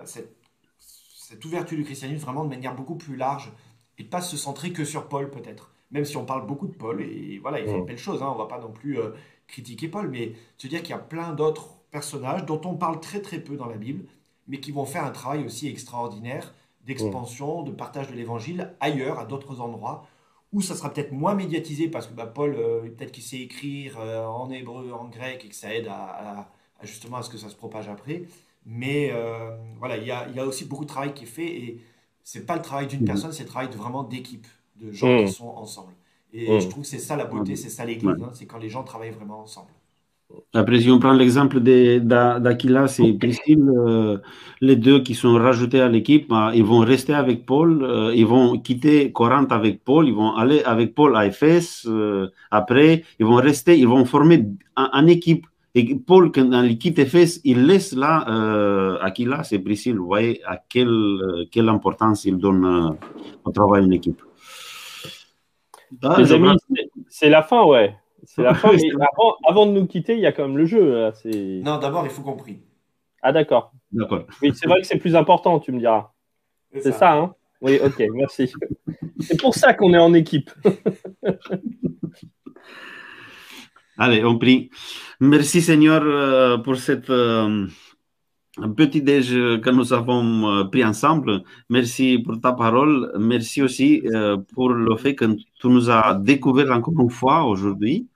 cette, 0.05 0.37
cette, 0.77 1.43
ouverture 1.43 1.75
du 1.75 1.83
christianisme 1.83 2.25
vraiment 2.25 2.43
de 2.43 2.49
manière 2.49 2.75
beaucoup 2.75 2.93
plus 2.93 3.15
large 3.15 3.51
et 3.97 4.03
de 4.03 4.07
pas 4.07 4.21
se 4.21 4.37
centrer 4.37 4.71
que 4.71 4.85
sur 4.85 5.09
Paul 5.09 5.31
peut-être. 5.31 5.73
Même 5.89 6.05
si 6.05 6.17
on 6.17 6.25
parle 6.25 6.45
beaucoup 6.45 6.67
de 6.67 6.75
Paul 6.75 7.01
et 7.01 7.39
voilà, 7.39 7.59
il 7.59 7.65
fait 7.65 7.75
une 7.75 7.85
belle 7.85 7.97
chose, 7.97 8.21
hein, 8.21 8.31
on 8.31 8.37
va 8.37 8.45
pas 8.45 8.59
non 8.59 8.71
plus 8.71 8.99
euh, 8.99 9.09
critiquer 9.47 9.87
Paul, 9.87 10.09
mais 10.09 10.33
se 10.59 10.67
dire 10.67 10.83
qu'il 10.83 10.91
y 10.91 10.93
a 10.93 10.99
plein 10.99 11.33
d'autres 11.33 11.69
personnages 11.89 12.45
dont 12.45 12.61
on 12.65 12.75
parle 12.75 12.99
très 12.99 13.21
très 13.23 13.39
peu 13.39 13.57
dans 13.57 13.65
la 13.65 13.77
Bible, 13.77 14.05
mais 14.47 14.59
qui 14.59 14.71
vont 14.71 14.85
faire 14.85 15.05
un 15.05 15.11
travail 15.11 15.43
aussi 15.43 15.67
extraordinaire 15.67 16.53
d'expansion, 16.85 17.63
de 17.63 17.71
partage 17.71 18.09
de 18.09 18.13
l'évangile 18.13 18.75
ailleurs, 18.79 19.17
à 19.17 19.25
d'autres 19.25 19.59
endroits, 19.59 20.07
ou 20.53 20.61
ça 20.61 20.75
sera 20.75 20.93
peut-être 20.93 21.11
moins 21.11 21.33
médiatisé 21.33 21.87
parce 21.87 22.07
que 22.07 22.13
bah, 22.13 22.25
Paul, 22.25 22.55
euh, 22.55 22.81
peut-être 22.81 23.11
qu'il 23.11 23.23
sait 23.23 23.39
écrire 23.39 23.97
euh, 23.99 24.25
en 24.25 24.49
hébreu, 24.51 24.91
en 24.91 25.07
grec 25.07 25.43
et 25.45 25.49
que 25.49 25.55
ça 25.55 25.73
aide 25.73 25.87
à, 25.87 26.51
justement 26.83 27.17
à 27.17 27.23
ce 27.23 27.29
que 27.29 27.37
ça 27.37 27.49
se 27.49 27.55
propage 27.55 27.87
après. 27.87 28.23
Mais 28.65 29.11
euh, 29.11 29.55
voilà, 29.79 29.97
il 29.97 30.05
y 30.05 30.11
a, 30.11 30.29
y 30.29 30.39
a, 30.39 30.45
aussi 30.45 30.65
beaucoup 30.65 30.83
de 30.83 30.89
travail 30.89 31.13
qui 31.13 31.23
est 31.23 31.27
fait 31.27 31.47
et 31.47 31.81
c'est 32.23 32.45
pas 32.45 32.55
le 32.55 32.61
travail 32.61 32.87
d'une 32.87 33.01
mmh. 33.01 33.05
personne, 33.05 33.31
c'est 33.31 33.43
le 33.43 33.49
travail 33.49 33.69
vraiment 33.75 34.03
d'équipe, 34.03 34.45
de 34.75 34.91
gens 34.91 35.17
qui 35.17 35.23
mmh. 35.23 35.27
sont 35.29 35.47
ensemble. 35.47 35.93
Et 36.33 36.51
mmh. 36.51 36.61
je 36.61 36.67
trouve 36.67 36.83
que 36.83 36.89
c'est 36.89 36.99
ça 36.99 37.15
la 37.15 37.25
beauté, 37.25 37.55
c'est 37.55 37.69
ça 37.69 37.85
l'église, 37.85 38.21
hein, 38.21 38.31
c'est 38.33 38.45
quand 38.45 38.59
les 38.59 38.69
gens 38.69 38.83
travaillent 38.83 39.11
vraiment 39.11 39.41
ensemble. 39.41 39.71
Après, 40.53 40.81
si 40.81 40.89
on 40.91 40.99
prend 40.99 41.13
l'exemple 41.13 41.61
d'Aquilas 41.61 42.99
et 43.01 43.13
Priscille, 43.13 43.69
euh, 43.69 44.17
les 44.59 44.75
deux 44.75 45.01
qui 45.01 45.15
sont 45.15 45.35
rajoutés 45.35 45.79
à 45.79 45.87
l'équipe, 45.87 46.27
bah, 46.27 46.51
ils 46.53 46.65
vont 46.65 46.79
rester 46.79 47.13
avec 47.13 47.45
Paul, 47.45 47.83
euh, 47.83 48.13
ils 48.13 48.25
vont 48.25 48.59
quitter 48.59 49.13
Corinthe 49.13 49.53
avec 49.53 49.83
Paul, 49.85 50.09
ils 50.09 50.13
vont 50.13 50.35
aller 50.35 50.61
avec 50.63 50.93
Paul 50.93 51.15
à 51.15 51.25
Éphèse. 51.25 51.83
Euh, 51.87 52.27
après, 52.49 53.03
ils 53.19 53.25
vont 53.25 53.35
rester, 53.35 53.79
ils 53.79 53.87
vont 53.87 54.03
former 54.03 54.45
une 54.77 55.09
équipe. 55.09 55.45
Et 55.73 55.95
Paul, 55.95 56.33
quand 56.33 56.63
il 56.63 56.77
quitte 56.77 56.99
Éphèse, 56.99 57.39
il 57.45 57.65
laisse 57.65 57.93
là 57.93 58.25
Aquilas 59.01 59.47
et 59.53 59.59
Priscille. 59.59 59.95
Vous 59.95 60.05
voyez 60.05 60.41
à 60.45 60.57
quelle, 60.57 61.47
quelle 61.49 61.69
importance 61.69 62.25
il 62.25 62.37
donne 62.37 62.97
au 63.45 63.51
travail 63.51 63.83
d'une 63.83 63.93
équipe. 63.93 64.21
Ah, 66.03 66.17
c'est 67.07 67.29
la 67.29 67.41
fin, 67.41 67.63
ouais. 67.63 67.95
C'est 68.33 68.43
la 68.43 68.53
fin, 68.55 68.71
mais 68.71 68.81
avant, 69.45 69.65
de 69.65 69.71
nous 69.71 69.87
quitter, 69.87 70.13
il 70.13 70.21
y 70.21 70.25
a 70.25 70.31
quand 70.31 70.47
même 70.47 70.57
le 70.57 70.65
jeu. 70.65 71.11
Non, 71.63 71.77
d'abord, 71.79 72.05
il 72.05 72.09
faut 72.09 72.21
qu'on 72.21 72.37
prie. 72.37 72.61
Ah, 73.21 73.33
d'accord. 73.33 73.73
D'accord. 73.91 74.25
Oui, 74.41 74.53
c'est 74.55 74.67
vrai 74.67 74.79
que 74.79 74.87
c'est 74.87 74.97
plus 74.97 75.15
important, 75.17 75.59
tu 75.59 75.73
me 75.73 75.79
diras. 75.79 76.11
C'est 76.73 76.93
ça. 76.93 77.13
hein 77.13 77.35
Oui, 77.59 77.77
ok, 77.83 78.01
merci. 78.13 78.51
C'est 79.19 79.39
pour 79.39 79.53
ça 79.53 79.73
qu'on 79.73 79.93
est 79.93 79.99
en 79.99 80.13
équipe. 80.13 80.49
Allez, 83.97 84.23
on 84.23 84.37
prie. 84.39 84.71
Merci 85.19 85.61
Seigneur 85.61 86.01
euh, 86.03 86.57
pour 86.57 86.77
cette 86.77 87.11
euh, 88.59 88.67
petit 88.67 89.01
déj 89.01 89.29
que 89.61 89.69
nous 89.69 89.93
avons 89.93 90.49
euh, 90.49 90.63
pris 90.65 90.83
ensemble. 90.83 91.43
Merci 91.69 92.19
pour 92.19 92.39
ta 92.41 92.51
parole. 92.51 93.11
Merci 93.19 93.61
aussi 93.61 94.03
pour 94.53 94.69
le 94.69 94.95
fait 94.97 95.15
que 95.15 95.25
tu 95.59 95.67
nous 95.67 95.89
as 95.89 96.15
découvert 96.15 96.71
encore 96.71 96.99
une 96.99 97.09
fois 97.09 97.43
aujourd'hui. 97.45 98.07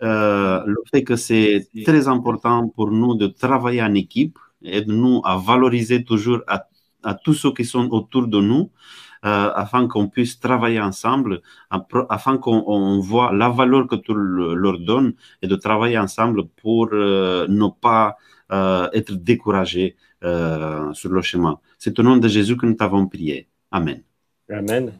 le 0.00 0.82
fait 0.90 1.04
que 1.04 1.16
c'est 1.16 1.68
très 1.84 2.08
important 2.08 2.68
pour 2.68 2.90
nous 2.90 3.14
de 3.14 3.26
travailler 3.26 3.82
en 3.82 3.94
équipe 3.94 4.38
et 4.62 4.82
de 4.82 4.92
nous 4.92 5.20
à 5.24 5.36
valoriser 5.36 6.04
toujours 6.04 6.40
à, 6.46 6.66
tous 7.14 7.34
ceux 7.34 7.52
qui 7.52 7.64
sont 7.64 7.88
autour 7.90 8.26
de 8.26 8.40
nous. 8.40 8.70
Euh, 9.24 9.50
afin 9.56 9.88
qu'on 9.88 10.06
puisse 10.08 10.38
travailler 10.38 10.80
ensemble, 10.80 11.42
afin 12.08 12.38
qu'on 12.38 13.00
voit 13.00 13.32
la 13.32 13.48
valeur 13.48 13.88
que 13.88 13.96
tu 13.96 14.12
leur 14.14 14.78
donnes 14.78 15.14
et 15.42 15.48
de 15.48 15.56
travailler 15.56 15.98
ensemble 15.98 16.46
pour 16.62 16.90
euh, 16.92 17.44
ne 17.48 17.66
pas 17.68 18.10
euh, 18.10 18.12
être 18.50 19.12
découragés 19.12 19.96
sur 20.20 21.10
le 21.10 21.22
chemin. 21.22 21.58
C'est 21.78 21.98
au 21.98 22.02
nom 22.02 22.16
de 22.16 22.28
Jésus 22.28 22.56
que 22.56 22.66
nous 22.66 22.74
t'avons 22.74 23.06
prié. 23.06 23.48
Amen. 23.70 24.02
Amen. 24.50 24.92